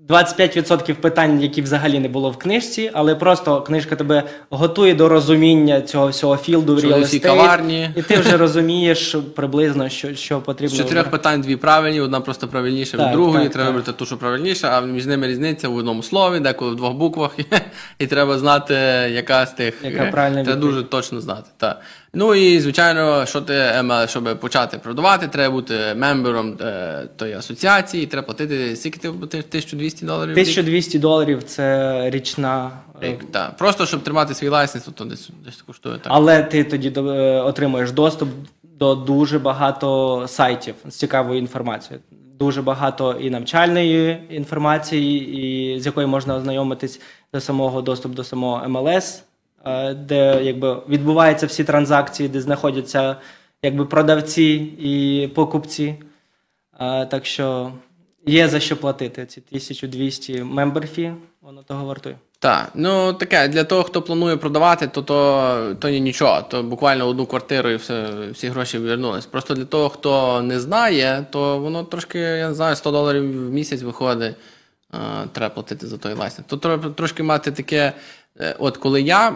25% 0.09 0.93
питань, 0.93 1.41
які 1.41 1.61
взагалі 1.61 1.99
не 1.99 2.07
було 2.09 2.29
в 2.31 2.37
книжці, 2.37 2.91
але 2.93 3.15
просто 3.15 3.61
книжка 3.61 3.95
тебе 3.95 4.23
готує 4.49 4.93
до 4.95 5.09
розуміння 5.09 5.81
цього 5.81 6.07
всього 6.07 6.37
field 6.37 6.69
у 6.69 6.75
real 6.75 6.99
estate, 6.99 7.19
каварні. 7.19 7.89
і 7.95 8.01
ти 8.01 8.17
вже 8.17 8.37
розумієш 8.37 9.15
приблизно, 9.35 9.89
що, 9.89 10.15
що 10.15 10.41
потрібно. 10.41 10.75
З 10.75 10.79
чотирьох 10.79 11.07
питань 11.07 11.41
дві 11.41 11.55
правильні, 11.55 12.01
одна 12.01 12.21
просто 12.21 12.47
правильніша 12.47 12.97
від 12.97 13.03
Так, 13.03 13.13
другої. 13.13 13.43
так, 13.43 13.53
треба 13.53 13.67
так. 13.67 13.75
вибрати 13.75 13.97
ту, 13.99 14.05
що 14.05 14.17
правильніша, 14.17 14.67
а 14.77 14.81
між 14.81 15.05
ними 15.05 15.27
різниця 15.27 15.69
в 15.69 15.75
одному 15.75 16.03
слові, 16.03 16.39
деколи 16.39 16.71
в 16.71 16.75
двох 16.75 16.93
буквах. 16.93 17.37
І 17.99 18.07
треба 18.07 18.37
знати, 18.39 18.73
яка 19.11 19.45
з 19.45 19.51
тих 19.53 19.73
Яка 19.83 20.03
е, 20.03 20.11
правильна 20.11 20.43
треба 20.43 20.55
відповідь. 20.57 20.75
дуже 20.75 20.83
точно 20.87 21.21
знати. 21.21 21.49
Так. 21.57 21.81
Ну 22.13 22.35
і 22.35 22.59
звичайно, 22.59 23.25
що 23.25 23.41
ти 23.41 23.53
ем, 23.55 23.91
щоб 24.07 24.39
почати 24.39 24.77
продавати, 24.77 25.27
треба 25.27 25.53
бути 25.53 25.75
мембером 25.95 26.57
е, 26.61 27.07
тої 27.15 27.33
асоціації, 27.33 28.05
треба 28.05 28.25
платити 28.25 28.75
скільки 28.75 28.99
ти 28.99 29.11
платиш? 29.11 29.39
1200 29.49 30.05
доларів. 30.05 30.33
в 30.33 30.37
рік? 30.37 30.47
1200 30.47 30.99
доларів 30.99 31.43
це 31.43 32.09
річна. 32.09 32.71
е, 33.03 33.07
Рік, 33.07 33.31
так. 33.31 33.57
Просто 33.57 33.85
щоб 33.85 34.03
тримати 34.03 34.33
свій 34.33 34.49
лайсенс, 34.49 34.83
то 34.95 35.05
десь 35.05 35.29
десь 35.45 35.61
коштує 35.61 35.95
так. 35.95 36.07
Але 36.15 36.43
ти 36.43 36.63
тоді 36.63 36.93
е, 36.97 37.01
отримуєш 37.41 37.91
доступ 37.91 38.29
до 38.63 38.95
дуже 38.95 39.39
багато 39.39 40.23
сайтів 40.27 40.75
з 40.89 40.95
цікавою 40.95 41.39
інформацією. 41.39 42.01
Дуже 42.39 42.61
багато 42.61 43.13
і 43.21 43.29
навчальної 43.29 44.23
інформації, 44.29 45.37
і 45.75 45.79
з 45.79 45.85
якою 45.85 46.07
можна 46.07 46.35
ознайомитись 46.35 47.01
до 47.33 47.41
самого 47.41 47.81
доступ 47.81 48.13
до 48.13 48.23
самого 48.23 48.69
МЛС, 48.69 49.15
е, 49.15 49.21
де 49.93 50.43
якби 50.43 50.77
відбуваються 50.89 51.45
всі 51.45 51.63
транзакції, 51.63 52.29
де 52.29 52.41
знаходяться 52.41 53.15
якби 53.63 53.85
продавці 53.85 54.53
і 54.79 55.27
покупці. 55.35 55.95
Е, 56.81 57.05
Так 57.05 57.25
що 57.25 57.71
є 58.25 58.47
за 58.47 58.59
що 58.59 58.77
платити. 58.77 59.25
Ці 59.25 59.41
1200 59.51 60.43
member 60.43 60.85
fee, 60.85 61.13
воно 61.41 61.63
того 61.63 61.85
вартує. 61.85 62.15
Так, 62.39 62.71
ну 62.75 63.13
таке, 63.13 63.47
для 63.47 63.63
того, 63.63 63.83
хто 63.83 64.01
планує 64.01 64.37
продавати, 64.37 64.87
то 64.87 65.01
то, 65.01 65.75
то 65.79 65.89
нічого. 65.89 66.41
То 66.41 66.63
буквально 66.63 67.07
одну 67.07 67.25
квартиру 67.25 67.69
і 67.69 67.75
все, 67.75 68.09
всі 68.31 68.47
гроші 68.47 68.77
повернулись. 68.79 69.25
Просто 69.25 69.53
для 69.53 69.65
того, 69.65 69.89
хто 69.89 70.41
не 70.41 70.59
знає, 70.59 71.25
то 71.31 71.59
воно 71.59 71.83
трошки, 71.83 72.19
я 72.19 72.47
не 72.47 72.53
знаю, 72.53 72.75
100 72.75 72.91
доларів 72.91 73.47
в 73.47 73.51
місяць 73.51 73.81
виходить. 73.81 74.35
е, 74.93 74.97
треба 75.31 75.53
платити 75.53 75.87
за 75.87 75.97
той 75.97 76.13
license. 76.13 76.47
То 76.47 76.57
треба 76.57 76.89
трошки 76.89 77.23
мати 77.23 77.51
таке. 77.51 77.93
е, 78.39 78.55
От 78.59 78.77
коли 78.77 79.01
я 79.01 79.29
е, 79.29 79.35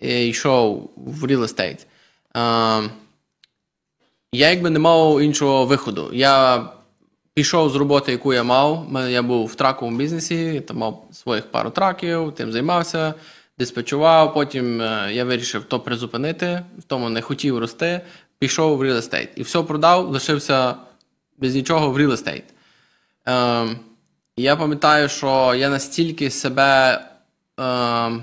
йшов 0.00 0.90
в 0.96 1.24
real 1.24 1.40
estate, 1.40 1.86
е, 2.36 2.90
я 4.32 4.50
якби 4.50 4.70
не 4.70 4.78
мав 4.78 5.20
іншого 5.20 5.66
виходу. 5.66 6.10
Я 6.12 6.64
пішов 7.34 7.70
з 7.70 7.76
роботи, 7.76 8.12
яку 8.12 8.34
я 8.34 8.42
мав. 8.42 8.86
Я 9.08 9.22
був 9.22 9.46
в 9.46 9.54
траковому 9.54 9.98
бізнесі, 9.98 10.60
там 10.60 10.76
мав 10.76 11.04
своїх 11.12 11.46
пару 11.50 11.70
траків, 11.70 12.32
тим 12.36 12.52
займався, 12.52 13.14
диспетчував. 13.58 14.34
Потім 14.34 14.80
е, 14.80 15.10
я 15.12 15.24
вирішив 15.24 15.64
то 15.64 15.80
призупинити, 15.80 16.62
в 16.78 16.82
тому 16.82 17.08
не 17.08 17.22
хотів 17.22 17.58
рости. 17.58 18.00
Пішов 18.38 18.78
в 18.78 18.82
real 18.82 18.96
estate. 18.96 19.28
І 19.36 19.42
все 19.42 19.62
продав, 19.62 20.08
лишився 20.08 20.74
без 21.38 21.54
нічого 21.54 21.90
в 21.90 21.98
real 21.98 22.10
estate. 22.10 22.42
Ем, 23.26 23.78
я 24.36 24.56
пам'ятаю, 24.56 25.08
що 25.08 25.54
я 25.54 25.70
настільки 25.70 26.30
себе 26.30 27.00
ем, 27.58 28.22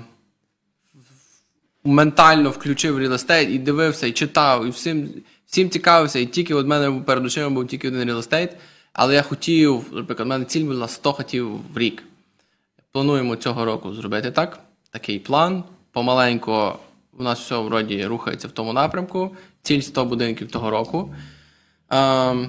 ментально 1.84 2.50
включив 2.50 2.98
real 2.98 3.12
estate 3.12 3.48
і 3.48 3.58
дивився, 3.58 4.06
і 4.06 4.12
читав, 4.12 4.66
і 4.66 4.70
всім, 4.70 5.08
всім 5.46 5.70
цікавився, 5.70 6.18
і 6.18 6.26
тільки 6.26 6.54
от 6.54 6.66
мене 6.66 7.00
перед 7.00 7.24
очима 7.24 7.50
був 7.50 7.66
тільки 7.66 7.88
один 7.88 8.10
real 8.10 8.28
estate, 8.28 8.50
але 8.92 9.14
я 9.14 9.22
хотів, 9.22 9.84
наприклад, 9.92 10.26
в 10.26 10.30
мене 10.30 10.44
ціль 10.44 10.64
була 10.64 10.88
100 10.88 11.12
хотів 11.12 11.50
в 11.74 11.78
рік. 11.78 12.02
Плануємо 12.92 13.36
цього 13.36 13.64
року 13.64 13.94
зробити 13.94 14.30
так. 14.30 14.60
Такий 14.90 15.18
план. 15.18 15.64
Помаленько 15.92 16.78
у 17.18 17.22
нас 17.22 17.40
все 17.40 17.58
вроді 17.58 18.06
рухається 18.06 18.48
в 18.48 18.50
тому 18.50 18.72
напрямку. 18.72 19.36
Ціль 19.62 19.80
100 19.80 20.04
будинків 20.04 20.50
того 20.50 20.70
року. 20.70 21.14
Ем, 21.90 22.48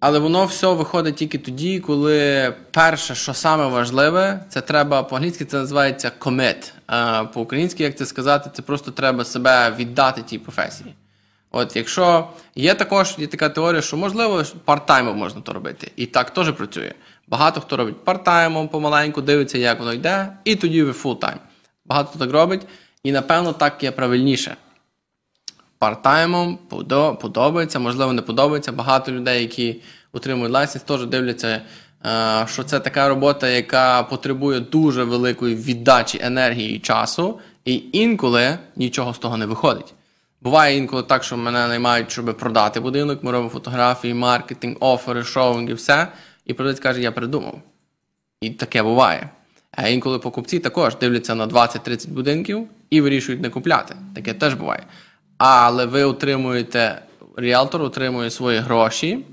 але 0.00 0.18
воно 0.18 0.44
все 0.44 0.66
виходить 0.66 1.16
тільки 1.16 1.38
тоді, 1.38 1.80
коли 1.80 2.52
перше, 2.70 3.14
що 3.14 3.34
саме 3.34 3.66
важливе, 3.66 4.44
це 4.48 4.60
треба 4.60 5.02
по-англійськи 5.02 5.44
це 5.44 5.56
називається 5.56 6.12
commit. 6.20 6.72
А 6.86 7.24
по-українськи, 7.24 7.82
як 7.82 7.96
це 7.96 8.06
сказати, 8.06 8.50
це 8.54 8.62
просто 8.62 8.90
треба 8.90 9.24
себе 9.24 9.74
віддати 9.78 10.22
тій 10.22 10.38
професії. 10.38 10.94
От 11.50 11.76
якщо 11.76 12.28
є 12.54 12.74
також 12.74 13.14
є 13.18 13.26
така 13.26 13.48
теорія, 13.48 13.82
що 13.82 13.96
можливо 13.96 14.44
part-time 14.64 15.05
ом 15.05 15.14
можна 15.14 15.40
то 15.40 15.52
робити, 15.52 15.90
і 15.96 16.06
так 16.06 16.30
теж 16.30 16.52
працює. 16.52 16.92
Багато 17.28 17.60
хто 17.60 17.76
робить 17.76 18.04
part-time 18.04 18.52
ом, 18.52 18.68
помаленьку, 18.68 19.22
дивиться, 19.22 19.58
як 19.58 19.78
воно 19.78 19.92
йде, 19.92 20.32
і 20.44 20.56
тоді 20.56 20.82
ви 20.82 20.92
full-time. 20.92 21.36
Багато 21.84 22.18
так 22.18 22.30
робить, 22.30 22.62
і 23.02 23.12
напевно 23.12 23.52
так 23.52 23.82
є 23.82 23.90
правильніше 23.90 24.56
part-time 25.80 26.44
ом 26.44 26.58
подобається, 27.20 27.78
можливо, 27.78 28.12
не 28.12 28.22
подобається. 28.22 28.72
Багато 28.72 29.12
людей, 29.12 29.42
які 29.42 29.76
отримують 30.12 30.52
license, 30.52 30.84
теж 30.84 31.06
дивляться, 31.06 31.62
е, 32.06 32.46
що 32.48 32.62
це 32.62 32.80
така 32.80 33.08
робота, 33.08 33.48
яка 33.48 34.02
потребує 34.02 34.60
дуже 34.60 35.04
великої 35.04 35.54
віддачі 35.54 36.18
енергії 36.22 36.76
і 36.76 36.78
часу, 36.78 37.40
і 37.64 37.82
інколи 37.92 38.58
нічого 38.76 39.14
з 39.14 39.18
того 39.18 39.36
не 39.36 39.46
виходить. 39.46 39.94
Буває 40.42 40.76
інколи 40.76 41.02
так, 41.02 41.24
що 41.24 41.36
мене 41.36 41.68
наймають, 41.68 42.10
щоб 42.10 42.36
продати 42.38 42.80
будинок, 42.80 43.24
ми 43.24 43.32
робимо 43.32 43.50
фотографії, 43.50 44.14
маркетинг, 44.14 44.76
офери, 44.80 45.24
шоуінг 45.24 45.70
і 45.70 45.74
все. 45.74 46.08
І 46.46 46.54
продавець 46.54 46.80
каже, 46.80 47.02
я 47.02 47.12
придумав. 47.12 47.60
І 48.40 48.50
таке 48.50 48.82
буває. 48.82 49.30
А 49.72 49.88
інколи 49.88 50.18
покупці 50.18 50.58
також 50.58 50.96
дивляться 50.96 51.34
на 51.34 51.46
20-30 51.46 52.08
будинків 52.08 52.68
і 52.90 53.00
вирішують 53.00 53.40
не 53.40 53.50
купляти. 53.50 53.94
Таке 54.14 54.34
теж 54.34 54.54
буває. 54.54 54.82
Але 55.42 55.86
ви 55.86 56.04
отримуєте, 56.04 57.02
ріалтор 57.36 57.82
отримує 57.82 58.30
свої 58.30 58.58
гроші 58.58 59.24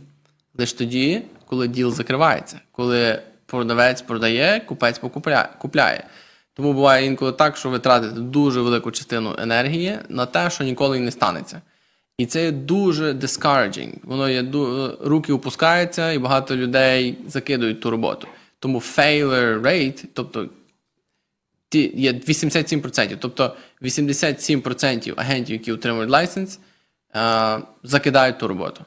лише 0.58 0.78
тоді, 0.78 1.22
коли 1.46 1.68
діл 1.68 1.94
закривається, 1.94 2.60
коли 2.72 3.20
продавець 3.46 4.02
продає, 4.02 4.60
купець 4.60 5.00
покупляє, 5.00 5.50
купляє. 5.58 6.04
Тому 6.54 6.74
буває 6.74 7.06
інколи 7.06 7.32
так, 7.32 7.58
що 7.58 7.70
ви 7.70 7.80
тратите 7.80 8.20
дуже 8.20 8.62
велику 8.62 8.92
частину 8.92 9.36
енергії 9.40 10.00
на 10.10 10.26
те, 10.26 10.50
що 10.50 10.64
ніколи 10.64 11.00
не 11.00 11.12
станеться. 11.12 11.62
І 12.18 12.26
це 12.26 12.44
є 12.44 12.52
дуже 12.52 13.14
discouraging. 13.14 13.94
Воно 14.04 14.30
є 14.30 14.46
руки 15.02 15.34
опускаються, 15.34 16.12
і 16.12 16.20
багато 16.20 16.56
людей 16.56 17.18
закидують 17.28 17.82
ту 17.82 17.90
роботу. 17.90 18.28
Тому 18.60 18.80
failure 18.80 19.62
rate, 19.62 20.06
тобто 20.14 20.46
є 21.76 22.14
87%. 22.14 23.18
Тобто 23.20 23.56
87% 23.82 25.14
агентів, 25.18 25.54
які 25.54 25.72
отримують 25.72 26.10
лайсенс, 26.10 26.60
е, 27.16 27.60
закидають 27.84 28.38
ту 28.40 28.48
роботу. 28.48 28.86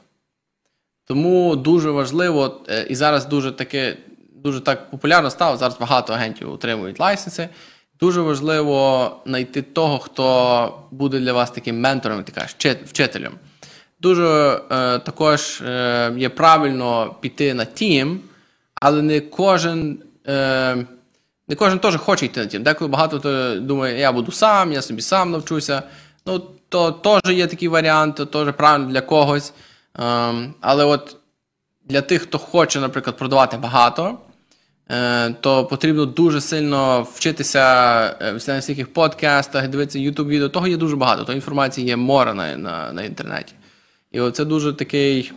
Тому 1.05 1.55
дуже 1.55 1.91
важливо, 1.91 2.61
е, 2.69 2.85
і 2.89 2.95
зараз 2.95 3.25
дуже 3.25 3.51
таке, 3.51 3.97
дуже 4.35 4.61
так 4.61 4.91
популярно 4.91 5.29
стало. 5.29 5.57
Зараз 5.57 5.79
багато 5.79 6.13
агентів 6.13 6.51
отримують 6.51 6.99
лайсенси. 6.99 7.49
Дуже 7.99 8.21
важливо 8.21 9.15
знайти 9.25 9.61
того, 9.61 9.99
хто 9.99 10.79
буде 10.91 11.19
для 11.19 11.33
вас 11.33 11.51
таким 11.51 11.79
ментором, 11.79 12.23
ти 12.23 12.31
кажеш, 12.31 12.55
вчителем. 12.85 13.33
Дуже 13.99 14.61
е, 14.71 14.99
також 14.99 15.61
е, 15.61 16.13
є 16.17 16.29
правильно 16.29 17.15
піти 17.21 17.53
на 17.53 17.65
тім, 17.65 18.19
але 18.75 19.01
не 19.01 19.19
кожен. 19.19 19.99
Е, 20.27 20.85
не 21.51 21.55
кожен 21.55 21.79
теж 21.79 21.97
хоче 21.97 22.25
йти 22.25 22.39
на 22.39 22.45
тім. 22.45 22.63
Деколи 22.63 22.89
багато 22.89 23.19
хто 23.19 23.59
думає, 23.59 23.99
я 23.99 24.11
буду 24.11 24.31
сам, 24.31 24.73
я 24.73 24.81
собі 24.81 25.01
сам 25.01 25.31
навчуся. 25.31 25.83
Ну, 26.25 26.41
то 26.69 26.91
теж 26.91 27.35
є 27.35 27.47
такий 27.47 27.67
варіант, 27.67 28.15
то 28.15 28.25
теж 28.25 28.53
правильно 28.53 28.91
для 28.91 29.01
когось. 29.01 29.53
Ем, 29.99 30.53
але 30.61 30.85
от 30.85 31.15
для 31.85 32.01
тих, 32.01 32.21
хто 32.21 32.37
хоче, 32.37 32.79
наприклад, 32.79 33.17
продавати 33.17 33.57
багато, 33.57 34.17
е, 34.91 35.29
то 35.29 35.65
потрібно 35.65 36.05
дуже 36.05 36.41
сильно 36.41 37.07
вчитися 37.13 37.61
е, 38.21 38.33
на 38.47 38.55
всяких 38.55 38.93
подкастах, 38.93 39.67
дивитися 39.67 39.99
YouTube 39.99 40.27
відео. 40.27 40.49
Того 40.49 40.67
є 40.67 40.77
дуже 40.77 40.95
багато. 40.95 41.23
То 41.23 41.33
інформації 41.33 41.87
є 41.87 41.95
море 41.95 42.33
на, 42.33 42.57
на, 42.57 42.93
на 42.93 43.03
інтернеті. 43.03 43.53
І 44.11 44.19
оце 44.19 44.45
дуже 44.45 44.73
такий 44.73 45.31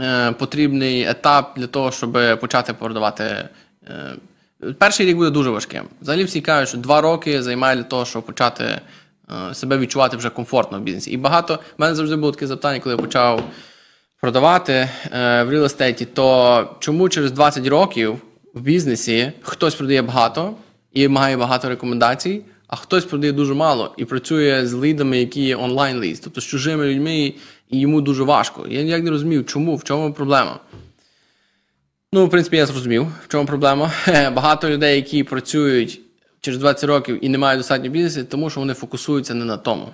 е, 0.00 0.32
потрібний 0.32 1.02
етап 1.02 1.52
для 1.56 1.66
того, 1.66 1.92
щоб 1.92 2.38
почати 2.40 2.72
продавати. 2.72 3.48
Е, 3.88 4.16
перший 4.78 5.06
рік 5.06 5.16
буде 5.16 5.30
дуже 5.30 5.50
важким. 5.50 5.84
Взагалі 6.02 6.24
всі 6.24 6.40
кажуть, 6.40 6.68
що 6.68 6.78
два 6.78 7.00
роки 7.00 7.42
займає 7.42 7.76
для 7.76 7.82
того, 7.82 8.04
щоб 8.04 8.22
почати 8.22 8.64
е, 8.64 9.54
себе 9.54 9.78
відчувати 9.78 10.16
вже 10.16 10.30
комфортно 10.30 10.78
в 10.78 10.82
бізнесі. 10.82 11.10
І 11.10 11.16
багато 11.16 11.54
в 11.54 11.80
мене 11.80 11.94
завжди 11.94 12.16
було 12.16 12.32
таке 12.32 12.46
запитання, 12.46 12.80
коли 12.80 12.94
я 12.94 13.02
почав 13.02 13.44
продавати 14.20 14.72
е, 14.72 14.88
в 15.42 15.50
реал-естеті, 15.50 16.04
то 16.04 16.76
чому 16.78 17.08
через 17.08 17.32
20 17.32 17.66
років 17.66 18.18
в 18.54 18.60
бізнесі 18.60 19.32
хтось 19.42 19.74
продає 19.74 20.02
багато 20.02 20.54
і 20.92 21.08
має 21.08 21.36
багато 21.36 21.68
рекомендацій, 21.68 22.42
а 22.66 22.76
хтось 22.76 23.04
продає 23.04 23.32
дуже 23.32 23.54
мало 23.54 23.94
і 23.96 24.04
працює 24.04 24.66
з 24.66 24.74
лідами, 24.74 25.18
які 25.18 25.42
є 25.42 25.56
онлайн 25.56 26.00
лід, 26.00 26.20
тобто 26.24 26.40
з 26.40 26.44
чужими 26.44 26.86
людьми, 26.86 27.34
і 27.70 27.80
йому 27.80 28.00
дуже 28.00 28.22
важко. 28.22 28.66
Я 28.68 28.82
ніяк 28.82 29.02
не 29.02 29.10
розумів, 29.10 29.46
чому, 29.46 29.76
в 29.76 29.84
чому 29.84 30.12
проблема. 30.12 30.58
Ну, 32.16 32.26
в 32.26 32.30
принципі, 32.30 32.56
я 32.56 32.66
зрозумів, 32.66 33.06
в 33.24 33.28
чому 33.28 33.46
проблема. 33.46 33.92
Багато 34.32 34.70
людей, 34.70 34.96
які 34.96 35.24
працюють 35.24 36.00
через 36.40 36.60
20 36.60 36.84
років 36.84 37.24
і 37.24 37.28
не 37.28 37.38
мають 37.38 37.60
достатньо 37.60 37.90
бізнесу, 37.90 38.26
тому 38.30 38.50
що 38.50 38.60
вони 38.60 38.74
фокусуються 38.74 39.34
не 39.34 39.44
на 39.44 39.56
тому. 39.56 39.88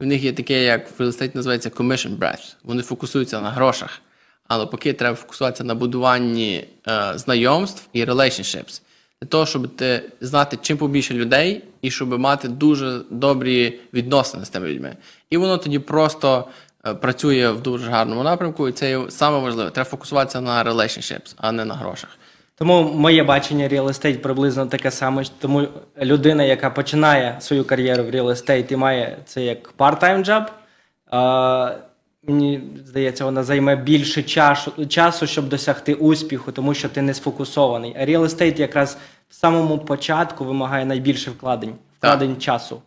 В 0.00 0.06
них 0.06 0.22
є 0.22 0.32
таке, 0.32 0.64
як 0.64 0.98
в 0.98 1.02
real 1.02 1.36
називається 1.36 1.68
commission 1.68 2.18
breath. 2.18 2.54
Вони 2.64 2.82
фокусуються 2.82 3.40
на 3.40 3.50
грошах. 3.50 4.00
Але 4.48 4.66
поки 4.66 4.92
треба 4.92 5.16
фокусуватися 5.16 5.64
на 5.64 5.74
будуванні 5.74 6.64
е, 6.88 7.12
знайомств 7.14 7.88
і 7.92 8.04
relationships. 8.04 8.80
Для 9.22 9.28
того, 9.28 9.46
щоб 9.46 9.76
ти 9.76 10.02
знати 10.20 10.58
чим 10.62 10.76
побільше 10.76 11.14
людей, 11.14 11.64
і 11.82 11.90
щоб 11.90 12.18
мати 12.18 12.48
дуже 12.48 13.00
добрі 13.10 13.80
відносини 13.94 14.44
з 14.44 14.48
тими 14.48 14.68
людьми. 14.68 14.96
І 15.30 15.36
воно 15.36 15.58
тоді 15.58 15.78
просто 15.78 16.44
е, 16.44 16.48
працює 17.00 17.50
в 17.50 17.62
дуже 17.62 17.90
гарному 17.90 18.22
напрямку, 18.22 18.68
і 18.68 18.72
це 18.72 19.00
саме 19.08 19.38
важливе. 19.38 19.70
Треба 19.70 19.90
фокусуватися 19.90 20.40
на 20.40 20.64
relationships, 20.64 21.34
а 21.36 21.52
не 21.52 21.64
на 21.64 21.74
грошах. 21.74 22.10
Тому 22.54 22.82
моє 22.82 23.24
бачення 23.24 23.68
real 23.68 23.86
estate 23.86 24.16
приблизно 24.16 24.66
таке 24.66 24.90
саме. 24.90 25.24
Тому 25.38 25.68
людина, 26.02 26.44
яка 26.44 26.70
починає 26.70 27.36
свою 27.40 27.64
кар'єру 27.64 28.04
в 28.04 28.06
real 28.06 28.26
estate 28.26 28.72
і 28.72 28.76
має 28.76 29.18
це 29.24 29.44
як 29.44 29.74
part-time 29.78 30.24
job, 30.24 30.46
мені 32.22 32.60
здається, 32.84 33.24
вона 33.24 33.42
займе 33.42 33.76
більше 33.76 34.22
часу, 34.22 34.86
часу, 34.86 35.26
щоб 35.26 35.48
досягти 35.48 35.94
успіху, 35.94 36.52
тому 36.52 36.74
що 36.74 36.88
ти 36.88 37.02
не 37.02 37.14
сфокусований. 37.14 37.96
А 38.00 38.04
real 38.04 38.20
estate 38.20 38.60
якраз 38.60 38.98
в 39.28 39.34
самому 39.34 39.78
початку 39.78 40.44
вимагає 40.44 40.84
найбільше 40.84 41.30
вкладень, 41.30 41.74
вкладень 41.98 42.36
часу. 42.36 42.82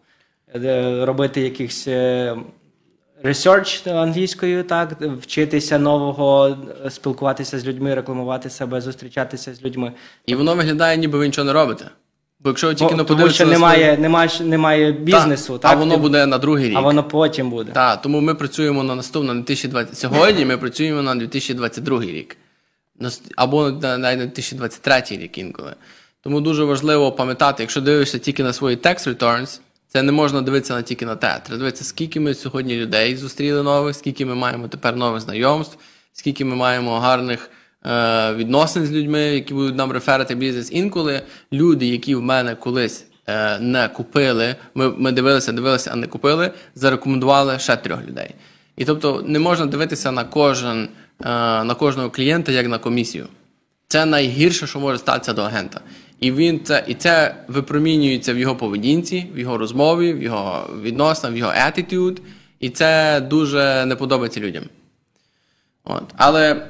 Е, 0.56 1.06
Робити 1.06 1.42
якихось 1.42 1.88
е, 1.88 2.36
research 3.24 3.90
англійською, 3.98 4.64
так, 4.64 5.02
вчитися 5.22 5.80
нового, 5.80 6.58
спілкуватися 6.90 7.60
з 7.60 7.66
людьми, 7.66 7.96
рекламувати 7.96 8.50
себе, 8.50 8.82
зустрічатися 8.82 9.54
з 9.54 9.64
людьми. 9.64 9.92
І 10.26 10.36
воно 10.36 10.56
виглядає, 10.56 10.98
ніби 10.98 11.18
ви 11.20 11.26
нічого 11.26 11.46
не 11.46 11.54
робите. 11.54 11.86
Бо 12.40 12.50
якщо 12.50 12.68
ви 12.68 12.76
тільки 12.76 12.92
Бо- 12.92 12.98
не 12.98 13.04
тому 13.04 13.30
що 13.30 13.46
немає, 13.46 13.98
немає, 13.98 14.30
немає 14.42 14.92
бізнесу, 14.92 15.54
Та, 15.58 15.60
так? 15.68 15.72
а 15.72 15.76
воно 15.80 15.96
Ти- 15.96 16.02
буде 16.02 16.26
на 16.26 16.38
другий 16.38 16.70
рік. 16.70 16.78
а 16.78 16.82
воно 16.82 17.04
потім 17.04 17.50
буде. 17.50 17.72
Так, 17.72 18.02
тому 18.02 18.22
ми 18.22 18.36
працюємо 18.36 18.84
на 18.84 18.96
наступний 18.96 19.36
на 19.36 19.42
2020. 19.42 19.98
Сьогодні 19.98 20.46
ми 20.46 20.58
працюємо 20.58 21.02
на 21.02 21.16
2022 21.16 22.02
рік. 22.12 22.38
Або 23.36 23.70
на- 23.72 23.98
на 23.98 24.16
2023 24.16 25.18
рік 25.18 25.38
інколи. 25.38 25.74
Тому 26.24 26.42
дуже 26.42 26.64
важливо 26.64 27.12
пам'ятати, 27.12 27.64
якщо 27.64 27.82
дивишся 27.82 28.20
тільки 28.20 28.44
на 28.44 28.54
свої 28.54 28.78
tax 28.78 29.08
returns, 29.16 29.60
це 29.94 30.04
не 30.04 30.12
можна 30.12 30.42
дивитися 30.42 30.76
на 30.76 30.82
тільки 30.82 31.06
на 31.06 31.16
те. 31.16 31.42
Треба 31.44 31.58
дивитися, 31.58 31.84
скільки 31.84 32.20
ми 32.20 32.34
сьогодні 32.34 32.76
людей 32.76 33.16
зустріли 33.16 33.64
нових, 33.64 33.96
скільки 33.96 34.26
ми 34.26 34.36
маємо 34.36 34.68
тепер 34.68 34.96
нових 34.96 35.22
знайомств, 35.22 35.78
скільки 36.14 36.46
ми 36.46 36.56
маємо 36.56 37.00
гарних 37.00 37.50
е, 37.86 38.34
відносин 38.34 38.86
з 38.86 38.92
людьми, 38.92 39.22
які 39.22 39.54
будуть 39.54 39.76
нам 39.76 39.92
реферити 39.92 40.36
бізнес. 40.36 40.72
Інколи 40.72 41.22
люди, 41.54 41.86
які 41.86 42.16
в 42.16 42.22
мене 42.22 42.56
колись 42.56 43.06
е, 43.28 43.60
не 43.60 43.88
купили, 43.88 44.56
ми, 44.76 44.90
ми 44.90 45.12
дивилися, 45.12 45.52
дивилися, 45.52 45.90
а 45.94 45.96
не 45.96 46.08
купили, 46.08 46.52
зарекомендували 46.76 47.60
ще 47.60 47.76
трьох 47.76 48.02
людей. 48.02 48.36
І 48.78 48.86
тобто 48.86 49.24
не 49.28 49.40
можна 49.40 49.66
дивитися 49.66 50.12
на 50.12 50.24
кожен, 50.24 50.84
е, 50.84 51.28
на 51.64 51.76
кожного 51.76 52.10
клієнта 52.10 52.52
як 52.52 52.68
на 52.68 52.78
комісію. 52.78 53.28
Це 53.88 54.06
найгірше, 54.06 54.68
що 54.68 54.80
може 54.80 54.98
статися 54.98 55.34
до 55.34 55.42
агента. 55.42 55.82
І 56.22 56.32
він 56.32 56.64
це, 56.64 56.84
і 56.88 56.94
це 56.94 57.36
випромінюється 57.48 58.34
в 58.34 58.38
його 58.38 58.56
поведінці, 58.56 59.28
в 59.34 59.40
його 59.40 59.58
розмові, 59.58 60.14
в 60.14 60.24
його 60.24 60.70
відносинах, 60.82 61.36
в 61.36 61.38
його 61.38 61.52
attitude. 61.52 62.18
І 62.60 62.70
це 62.70 63.22
дуже 63.22 63.86
не 63.86 63.96
подобається 63.96 64.40
людям. 64.40 64.64
От. 65.84 66.04
Але 66.18 66.68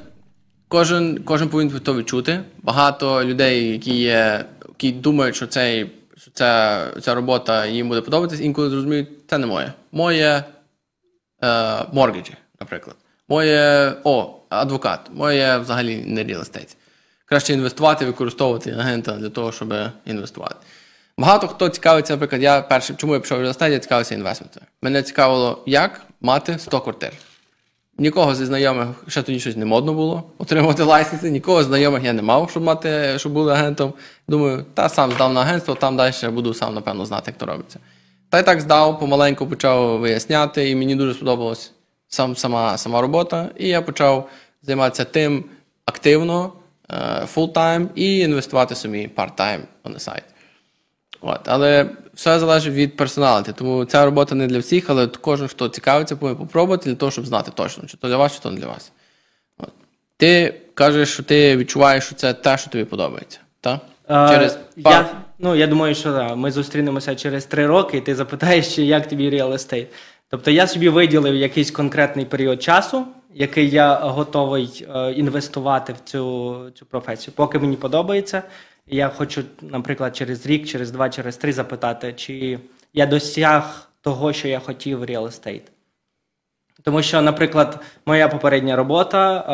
кожен, 0.68 1.22
кожен 1.24 1.48
повинен 1.48 1.80
то 1.80 1.96
відчути. 1.96 2.40
Багато 2.62 3.24
людей, 3.24 3.72
які 3.72 3.94
є, 3.94 4.44
які 4.68 4.92
думають, 4.92 5.36
що, 5.36 5.46
цей, 5.46 5.90
що 6.16 6.30
ця, 6.30 6.80
ця 7.00 7.14
робота 7.14 7.66
їм 7.66 7.88
буде 7.88 8.00
подобатись, 8.00 8.40
інколи 8.40 8.70
зрозуміють, 8.70 9.08
це 9.26 9.38
не 9.38 9.46
моє. 9.46 9.72
Моє 9.92 10.44
е, 11.42 11.78
моргіджі, 11.92 12.34
наприклад. 12.60 12.96
Моє 13.28 13.92
о, 14.04 14.34
адвокат, 14.48 15.00
моє 15.14 15.58
взагалі 15.58 16.04
не 16.06 16.24
real. 16.24 16.76
Краще 17.32 17.52
інвестувати, 17.52 18.06
використовувати 18.06 18.70
агента 18.70 19.12
для 19.12 19.28
того, 19.28 19.52
щоб 19.52 19.74
інвестувати. 20.06 20.54
Багато 21.18 21.48
хто 21.48 21.68
цікавиться, 21.68 22.12
наприклад, 22.12 22.42
я 22.42 22.60
перший, 22.60 22.96
чому 22.96 23.14
я 23.14 23.20
пішов 23.20 23.38
в 23.38 23.42
real 23.42 23.70
я 23.70 23.78
цікавився 23.78 24.14
інвестментами. 24.14 24.66
Мене 24.82 25.02
цікавило, 25.02 25.62
як 25.66 26.00
мати 26.20 26.58
100 26.58 26.80
квартир. 26.80 27.12
Нікого 27.98 28.34
зі 28.34 28.44
знайомих 28.44 28.88
ще 29.08 29.22
тоді 29.22 29.40
щось 29.40 29.56
не 29.56 29.64
модно 29.64 29.94
було 29.94 30.22
отримувати 30.38 30.82
лайсенси, 30.82 31.30
нікого 31.30 31.64
знайомих 31.64 32.04
я 32.04 32.12
не 32.12 32.22
мав, 32.22 32.50
щоб 32.50 32.62
мати, 32.62 33.14
щоб 33.18 33.32
були 33.32 33.52
агентом. 33.52 33.92
Думаю, 34.28 34.64
та 34.74 34.88
сам 34.88 35.12
здав 35.12 35.32
на 35.32 35.40
агентство, 35.40 35.74
там 35.74 35.96
далі 35.96 36.14
буду 36.28 36.54
сам, 36.54 36.74
напевно, 36.74 37.06
знати, 37.06 37.24
як 37.26 37.38
то 37.38 37.46
робиться. 37.46 37.78
Та 38.28 38.38
й 38.38 38.42
так 38.42 38.60
здав, 38.60 39.00
помаленьку 39.00 39.46
почав 39.46 39.98
виясняти, 39.98 40.70
і 40.70 40.76
мені 40.76 40.94
дуже 40.94 41.14
сподобалась 41.14 41.72
сам, 42.08 42.36
сама, 42.36 42.78
сама 42.78 43.00
робота. 43.00 43.48
І 43.56 43.68
я 43.68 43.82
почав 43.82 44.28
займатися 44.62 45.04
тим 45.04 45.44
активно, 45.86 46.52
full-time 47.34 47.86
і 47.94 48.18
інвестувати 48.18 48.74
собі 48.74 49.10
part-time 49.16 49.60
на 49.84 49.98
сайт. 49.98 50.24
От, 51.20 51.40
але 51.46 51.86
все 52.14 52.38
залежить 52.38 52.74
від 52.74 52.96
персоналіті. 52.96 53.52
Тому 53.52 53.84
ця 53.84 54.04
робота 54.04 54.34
не 54.34 54.46
для 54.46 54.58
всіх, 54.58 54.90
але 54.90 55.06
кожен, 55.06 55.48
хто 55.48 55.68
цікавиться, 55.68 56.16
повинен 56.16 56.38
попробувати 56.38 56.90
для 56.90 56.96
того, 56.96 57.12
щоб 57.12 57.26
знати 57.26 57.50
точно, 57.54 57.84
чи 57.86 57.96
то 57.96 58.08
для 58.08 58.16
вас, 58.16 58.34
чи 58.34 58.40
то 58.40 58.50
не 58.50 58.60
для 58.60 58.66
вас. 58.66 58.92
От. 59.58 59.68
Ти 60.16 60.54
кажеш, 60.74 61.12
що 61.12 61.22
ти 61.22 61.56
відчуваєш, 61.56 62.04
що 62.04 62.14
це 62.14 62.34
те, 62.34 62.58
що 62.58 62.70
тобі 62.70 62.84
подобається. 62.84 63.38
Так? 63.60 63.80
Е, 64.10 64.28
Через 64.30 64.58
я, 64.76 65.06
ну, 65.38 65.54
я 65.54 65.66
думаю, 65.66 65.94
що 65.94 66.12
да, 66.12 66.34
ми 66.34 66.50
зустрінемося 66.50 67.14
через 67.14 67.44
три 67.44 67.66
роки, 67.66 67.96
і 67.96 68.00
ти 68.00 68.14
запитаєш, 68.14 68.78
як 68.78 69.08
тобі 69.08 69.30
real 69.30 69.52
estate. 69.52 69.86
Тобто 70.30 70.50
я 70.50 70.66
собі 70.66 70.88
виділив 70.88 71.34
якийсь 71.34 71.70
конкретний 71.70 72.24
період 72.24 72.62
часу, 72.62 73.06
який 73.34 73.70
я 73.70 73.94
готовий 73.94 74.86
е, 74.94 75.12
інвестувати 75.12 75.92
в 75.92 76.00
цю, 76.04 76.56
цю 76.74 76.86
професію. 76.86 77.34
Поки 77.36 77.58
мені 77.58 77.76
подобається, 77.76 78.42
я 78.86 79.08
хочу, 79.08 79.42
наприклад, 79.60 80.16
через 80.16 80.46
рік, 80.46 80.66
через 80.66 80.90
два, 80.90 81.10
через 81.10 81.36
три 81.36 81.52
запитати, 81.52 82.12
чи 82.16 82.58
я 82.94 83.06
досяг 83.06 83.88
того, 84.00 84.32
що 84.32 84.48
я 84.48 84.58
хотів 84.58 84.98
в 84.98 85.02
real 85.02 85.22
estate. 85.22 85.62
Тому 86.82 87.02
що, 87.02 87.22
наприклад, 87.22 87.80
моя 88.06 88.28
попередня 88.28 88.76
робота 88.76 89.44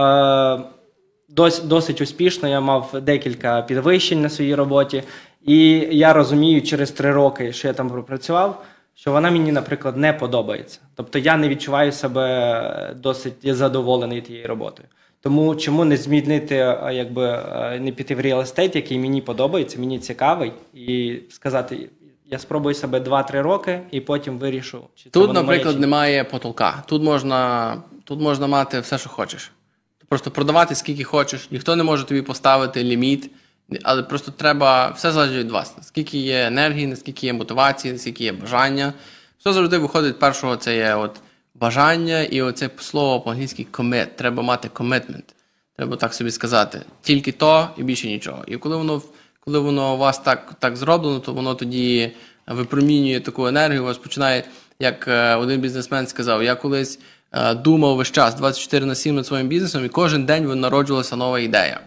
е, 0.61 0.75
дос, 1.29 1.62
досить 1.62 2.01
успішно, 2.01 2.49
я 2.49 2.61
мав 2.61 3.01
декілька 3.03 3.62
підвищень 3.62 4.23
на 4.23 4.29
своїй 4.29 4.55
роботі, 4.55 5.03
і 5.45 5.69
я 5.91 6.12
розумію 6.12 6.62
через 6.62 6.91
три 6.91 7.12
роки, 7.12 7.53
що 7.53 7.69
я 7.69 7.75
там 7.75 7.91
пропрацював, 7.91 8.64
що 9.01 9.13
вона 9.13 9.31
мені, 9.31 9.53
наприклад, 9.53 9.97
не 9.97 10.13
подобається. 10.13 10.81
Тобто 10.95 11.19
я 11.19 11.37
не 11.37 11.49
відчуваю 11.49 11.93
себе 11.93 12.95
досить 12.97 13.55
задоволений 13.55 14.21
тією 14.21 14.49
роботою. 14.49 14.89
Тому 15.21 15.57
чому 15.57 15.85
не 15.85 15.97
змінити, 15.97 16.57
е, 16.57 16.91
якби 16.93 17.25
е, 17.27 17.79
не 17.81 17.93
піти 17.93 18.15
в 18.15 18.19
estate, 18.21 18.77
який 18.77 18.99
мені 18.99 19.21
подобається, 19.21 19.81
мені 19.81 19.99
цікавий, 19.99 20.53
і 20.75 21.19
сказати, 21.31 21.89
я 22.27 22.39
спробую 22.39 22.75
себе 22.75 23.01
2-3 23.01 23.43
роки, 23.43 23.81
і 23.91 24.01
потім 24.01 24.39
вирішу, 24.39 24.81
чи 24.95 25.05
це 25.05 25.11
Тут, 25.11 25.27
воно 25.27 25.33
моє, 25.33 25.43
наприклад, 25.43 25.75
чи 25.75 25.81
немає 25.81 26.25
потолка. 26.25 26.85
Тут 26.87 27.03
можна, 27.03 27.77
тут 28.05 28.21
можна 28.21 28.47
мати 28.47 28.81
все, 28.81 28.99
що 28.99 29.09
хочеш. 29.09 29.53
Просто 30.09 30.31
продавати 30.31 30.75
скільки 30.75 31.05
хочеш. 31.05 31.51
Ніхто 31.51 31.77
не 31.77 31.83
може 31.83 32.05
тобі 32.05 32.23
поставити 32.23 32.85
ліміт, 32.85 33.31
але 33.83 34.02
просто 34.02 34.31
треба 34.31 34.90
все 34.90 35.12
залежить 35.12 35.37
від 35.37 35.50
вас. 35.50 35.74
Наскільки 35.76 36.18
є 36.18 36.46
енергії, 36.46 36.87
наскільки 36.87 37.26
є 37.26 37.33
мотивації, 37.33 37.92
наскільки 37.92 38.24
є 38.24 38.33
бажання. 38.33 38.92
Все 39.38 39.52
завжди 39.52 39.78
виходить 39.78 40.18
першого, 40.18 40.57
це 40.57 40.76
є 40.76 40.94
от 40.94 41.20
бажання 41.54 42.22
і 42.22 42.42
оце 42.42 42.70
слово 42.78 43.20
по-англійськи 43.20 43.66
commit. 43.72 44.07
Треба 44.16 44.42
мати 44.42 44.68
commitment. 44.68 45.22
треба 45.76 45.96
так 45.96 46.14
собі 46.14 46.31
сказати. 46.31 46.83
Тільки 47.02 47.33
то 47.33 47.68
і 47.76 47.83
більше 47.83 48.07
нічого. 48.07 48.44
І 48.46 48.57
коли 48.57 48.76
воно 48.76 49.02
коли 49.40 49.59
воно 49.59 49.94
у 49.94 49.98
вас 49.98 50.18
так 50.18 50.54
так 50.59 50.76
зроблено, 50.76 51.20
то 51.20 51.33
воно 51.33 51.54
тоді 51.54 52.12
випромінює 52.46 53.20
таку 53.20 53.46
енергію, 53.46 53.83
у 53.83 53.85
вас 53.85 53.98
починає, 53.98 54.44
як 54.81 55.09
е, 55.09 55.35
один 55.35 55.61
бізнесмен 55.61 56.07
сказав, 56.07 56.42
я 56.42 56.54
колись 56.54 56.98
е, 57.33 57.54
думав 57.54 57.96
весь 57.96 58.11
час 58.11 58.35
24 58.35 58.87
на 58.87 58.94
7 58.94 59.14
над 59.14 59.26
своїм 59.26 59.48
бізнесом, 59.48 59.85
і 59.85 59.88
кожен 59.88 60.24
день 60.24 60.61
народжувалася 60.61 61.16
нова 61.16 61.40
ідея. 61.40 61.81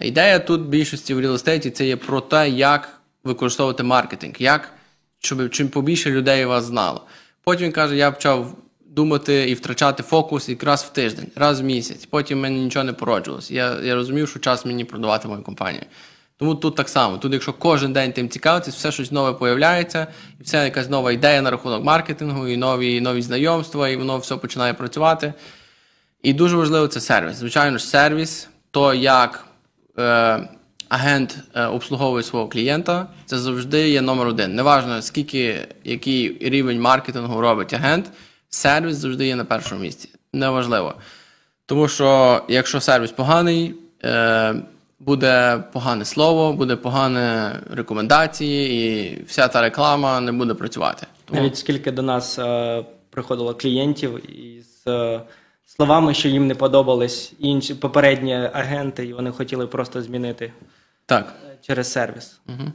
Ідея 0.00 0.38
тут 0.38 0.60
в 0.60 0.64
більшості 0.64 1.14
в 1.14 1.20
реал-естейті 1.20 1.70
це 1.70 1.86
є 1.86 1.96
про 1.96 2.20
те, 2.20 2.48
як 2.48 3.00
використовувати 3.24 3.82
маркетинг, 3.82 4.34
як 4.38 4.72
щоб 5.18 5.50
чим 5.50 5.68
побільше 5.68 6.10
людей 6.10 6.44
вас 6.44 6.64
знало. 6.64 7.02
Потім 7.44 7.64
він 7.64 7.72
каже, 7.72 7.96
я 7.96 8.10
почав 8.10 8.56
думати 8.86 9.50
і 9.50 9.54
втрачати 9.54 10.02
фокус 10.02 10.48
якраз 10.48 10.82
в 10.82 10.88
тиждень, 10.92 11.26
раз 11.36 11.60
в 11.60 11.64
місяць. 11.64 12.06
Потім 12.06 12.40
мені 12.40 12.60
нічого 12.60 12.84
не 12.84 12.92
породжувалося. 12.92 13.54
Я 13.54 13.80
я 13.82 13.94
розумів, 13.94 14.28
що 14.28 14.38
час 14.38 14.64
мені 14.64 14.84
продавати 14.84 15.28
мою 15.28 15.42
компанію. 15.42 15.82
Тому 16.36 16.54
тут 16.54 16.76
так 16.76 16.88
само. 16.88 17.18
Тут, 17.18 17.32
якщо 17.32 17.52
кожен 17.52 17.92
день 17.92 18.12
тим 18.12 18.28
цікавитись, 18.28 18.74
все 18.74 18.92
щось 18.92 19.12
нове 19.12 19.32
появляється, 19.32 20.06
і 20.40 20.42
все 20.42 20.64
якась 20.64 20.90
нова 20.90 21.12
ідея 21.12 21.42
на 21.42 21.50
рахунок 21.50 21.84
маркетингу, 21.84 22.48
і 22.48 22.56
нові 22.56 23.00
нові 23.00 23.22
знайомства, 23.22 23.88
і 23.88 23.96
воно 23.96 24.18
все 24.18 24.36
починає 24.36 24.74
працювати. 24.74 25.34
І 26.22 26.32
дуже 26.32 26.56
важливо 26.56 26.88
це 26.88 27.00
сервіс. 27.00 27.36
Звичайно 27.36 27.78
ж, 27.78 27.84
сервіс, 27.84 28.48
то 28.70 28.94
як 28.94 29.46
агент 30.88 31.38
е, 31.54 31.66
обслуговує 31.66 32.22
свого 32.22 32.48
клієнта, 32.48 33.06
це 33.26 33.38
завжди 33.38 33.88
є 33.88 34.00
номер 34.00 34.28
один. 34.28 34.54
Неважно, 34.54 35.02
скільки 35.02 35.68
який 35.84 36.38
рівень 36.40 36.80
маркетингу 36.80 37.40
робить 37.40 37.74
агент, 37.74 38.10
сервіс 38.48 38.96
завжди 38.96 39.26
є 39.26 39.36
на 39.36 39.44
першому 39.44 39.80
місці. 39.80 40.08
Неважливо. 40.32 40.94
Тому 41.66 41.88
що 41.88 42.40
якщо 42.48 42.80
сервіс 42.80 43.10
поганий, 43.10 43.74
е, 44.04 44.54
буде 44.98 45.64
погане 45.72 46.04
слово, 46.04 46.52
буде 46.52 46.76
погані 46.76 47.54
рекомендації, 47.70 48.86
і 48.86 49.24
вся 49.24 49.48
та 49.48 49.62
реклама 49.62 50.20
не 50.20 50.32
буде 50.32 50.54
працювати. 50.54 51.06
Тому... 51.24 51.40
Навіть 51.40 51.56
скільки 51.56 51.92
до 51.92 52.02
нас 52.02 52.38
е, 52.38 52.84
приходило 53.10 53.54
клієнтів 53.54 54.30
із 54.40 54.82
е, 54.86 55.20
словами, 55.66 56.14
що 56.14 56.28
їм 56.28 56.46
не 56.46 56.54
подобались 56.54 57.32
інші 57.38 57.74
попередні 57.74 58.34
агенти, 58.34 59.06
і 59.06 59.12
вони 59.12 59.30
хотіли 59.30 59.66
просто 59.66 60.02
змінити 60.02 60.52
так. 61.06 61.34
через 61.60 61.92
сервіс. 61.92 62.40
Угу. 62.48 62.72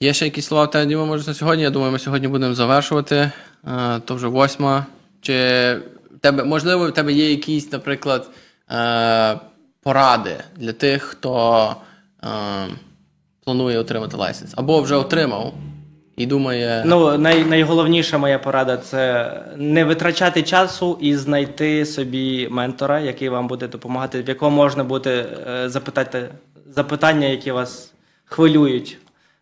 Є 0.00 0.12
ще 0.12 0.24
якісь 0.24 0.46
слова 0.46 0.64
в 0.64 0.70
тебе, 0.70 0.86
Діма, 0.86 1.04
може 1.04 1.26
на 1.26 1.34
сьогодні? 1.34 1.62
Я 1.62 1.70
думаю, 1.70 1.92
ми 1.92 1.98
сьогодні 1.98 2.28
будемо 2.28 2.54
завершувати. 2.54 3.32
Е, 3.66 4.00
то 4.04 4.14
вже 4.14 4.26
восьма. 4.26 4.86
Чи 5.20 5.76
тебе, 6.20 6.44
можливо, 6.44 6.88
в 6.88 6.94
тебе 6.94 7.12
є 7.12 7.30
якісь, 7.30 7.72
наприклад, 7.72 8.30
е, 8.70 9.40
поради 9.82 10.36
для 10.56 10.72
тих, 10.72 11.02
хто 11.02 11.76
е, 12.24 12.28
планує 13.44 13.78
отримати 13.78 14.16
лайсенс, 14.16 14.52
або 14.56 14.80
вже 14.80 14.94
отримав 14.94 15.54
і 16.16 16.26
думає. 16.26 16.82
Ну, 16.86 17.18
най, 17.18 17.44
найголовніша 17.44 18.18
моя 18.18 18.38
порада 18.38 18.76
це 18.76 19.32
не 19.56 19.84
витрачати 19.84 20.42
часу 20.42 20.98
і 21.00 21.16
знайти 21.16 21.86
собі 21.86 22.48
ментора, 22.50 23.00
який 23.00 23.28
вам 23.28 23.48
буде 23.48 23.68
допомагати, 23.68 24.22
в 24.22 24.28
якого 24.28 24.50
можна 24.50 24.84
буде 24.84 25.26
е, 25.48 25.68
запитати 25.68 26.28
запитання, 26.70 27.26
які 27.26 27.50
вас 27.52 27.92
хвилюють. 28.24 28.98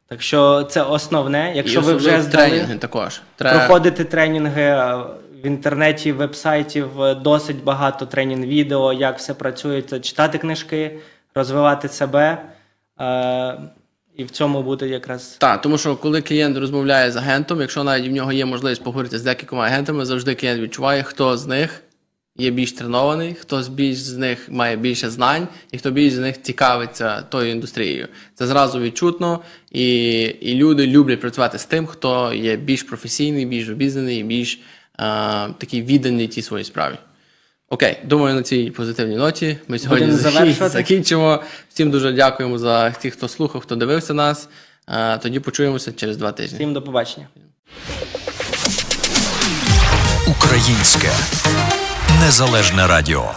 Так 0.08 0.22
що 0.22 0.62
це 0.62 0.82
основне. 0.82 1.52
Якщо 1.54 1.80
і 1.80 1.82
ви 1.82 1.94
вже 1.94 2.22
здали, 2.22 2.48
тренінги 2.48 2.74
також 2.74 3.20
проходити 3.36 4.04
тренінги 4.04 4.76
в 5.44 5.46
інтернеті, 5.46 6.12
веб-сайтів 6.12 6.88
досить 7.22 7.64
багато 7.64 8.06
тренінг 8.06 8.46
відео, 8.46 8.92
як 8.92 9.18
все 9.18 9.34
працює, 9.34 9.82
читати 9.82 10.38
книжки, 10.38 10.98
розвивати 11.34 11.88
себе. 11.88 12.38
Е, 14.18 14.22
і 14.22 14.24
в 14.24 14.30
цьому 14.30 14.62
буде 14.62 14.88
якраз 14.88 15.36
так, 15.38 15.60
тому 15.60 15.78
що 15.78 15.96
коли 15.96 16.22
клієнт 16.22 16.58
розмовляє 16.58 17.10
з 17.10 17.16
агентом, 17.16 17.60
якщо 17.60 17.84
навіть 17.84 18.08
в 18.08 18.12
нього 18.12 18.32
є 18.32 18.44
можливість 18.44 18.84
поговорити 18.84 19.18
з 19.18 19.22
декількома 19.22 19.64
агентами, 19.64 20.04
завжди 20.04 20.34
клієнт 20.34 20.60
відчуває, 20.60 21.02
хто 21.02 21.36
з 21.36 21.46
них 21.46 21.82
є 22.36 22.50
більш 22.50 22.72
тренований, 22.72 23.34
хто 23.34 23.62
з 23.62 23.68
більш 23.68 23.98
з 23.98 24.16
них 24.16 24.48
має 24.50 24.76
більше 24.76 25.10
знань, 25.10 25.48
і 25.72 25.78
хто 25.78 25.90
більш 25.90 26.12
з 26.12 26.18
них 26.18 26.42
цікавиться 26.42 27.22
тою 27.22 27.50
індустрією. 27.50 28.08
Це 28.34 28.46
зразу 28.46 28.80
відчутно, 28.80 29.40
і 29.70 30.20
і 30.20 30.54
люди 30.54 30.86
люблять 30.86 31.20
працювати 31.20 31.58
з 31.58 31.64
тим, 31.64 31.86
хто 31.86 32.32
є 32.34 32.56
більш 32.56 32.82
професійний, 32.82 33.46
більш 33.46 33.68
обізнаний, 33.68 34.22
більш 34.22 34.60
а, 34.96 35.48
такий 35.58 35.82
відданий 35.82 36.28
тій 36.28 36.42
своїй 36.42 36.64
справі. 36.64 36.94
Окей, 37.70 37.98
думаю, 38.04 38.34
на 38.34 38.42
цій 38.42 38.70
позитивній 38.70 39.16
ноті 39.16 39.58
ми 39.68 39.78
сьогодні 39.78 40.12
закінчимо. 40.68 41.42
Всім 41.68 41.90
дуже 41.90 42.12
дякуємо 42.12 42.58
за 42.58 42.90
тих, 42.90 43.14
хто 43.14 43.28
слухав, 43.28 43.60
хто 43.60 43.76
дивився 43.76 44.14
нас. 44.14 44.48
Тоді 45.22 45.40
почуємося 45.40 45.92
через 45.92 46.16
два 46.16 46.32
тижні. 46.32 46.58
Всім 46.58 46.72
до 46.72 46.82
побачення. 46.82 47.28
Українське 50.26 51.08
незалежне 52.20 52.86
радіо. 52.86 53.30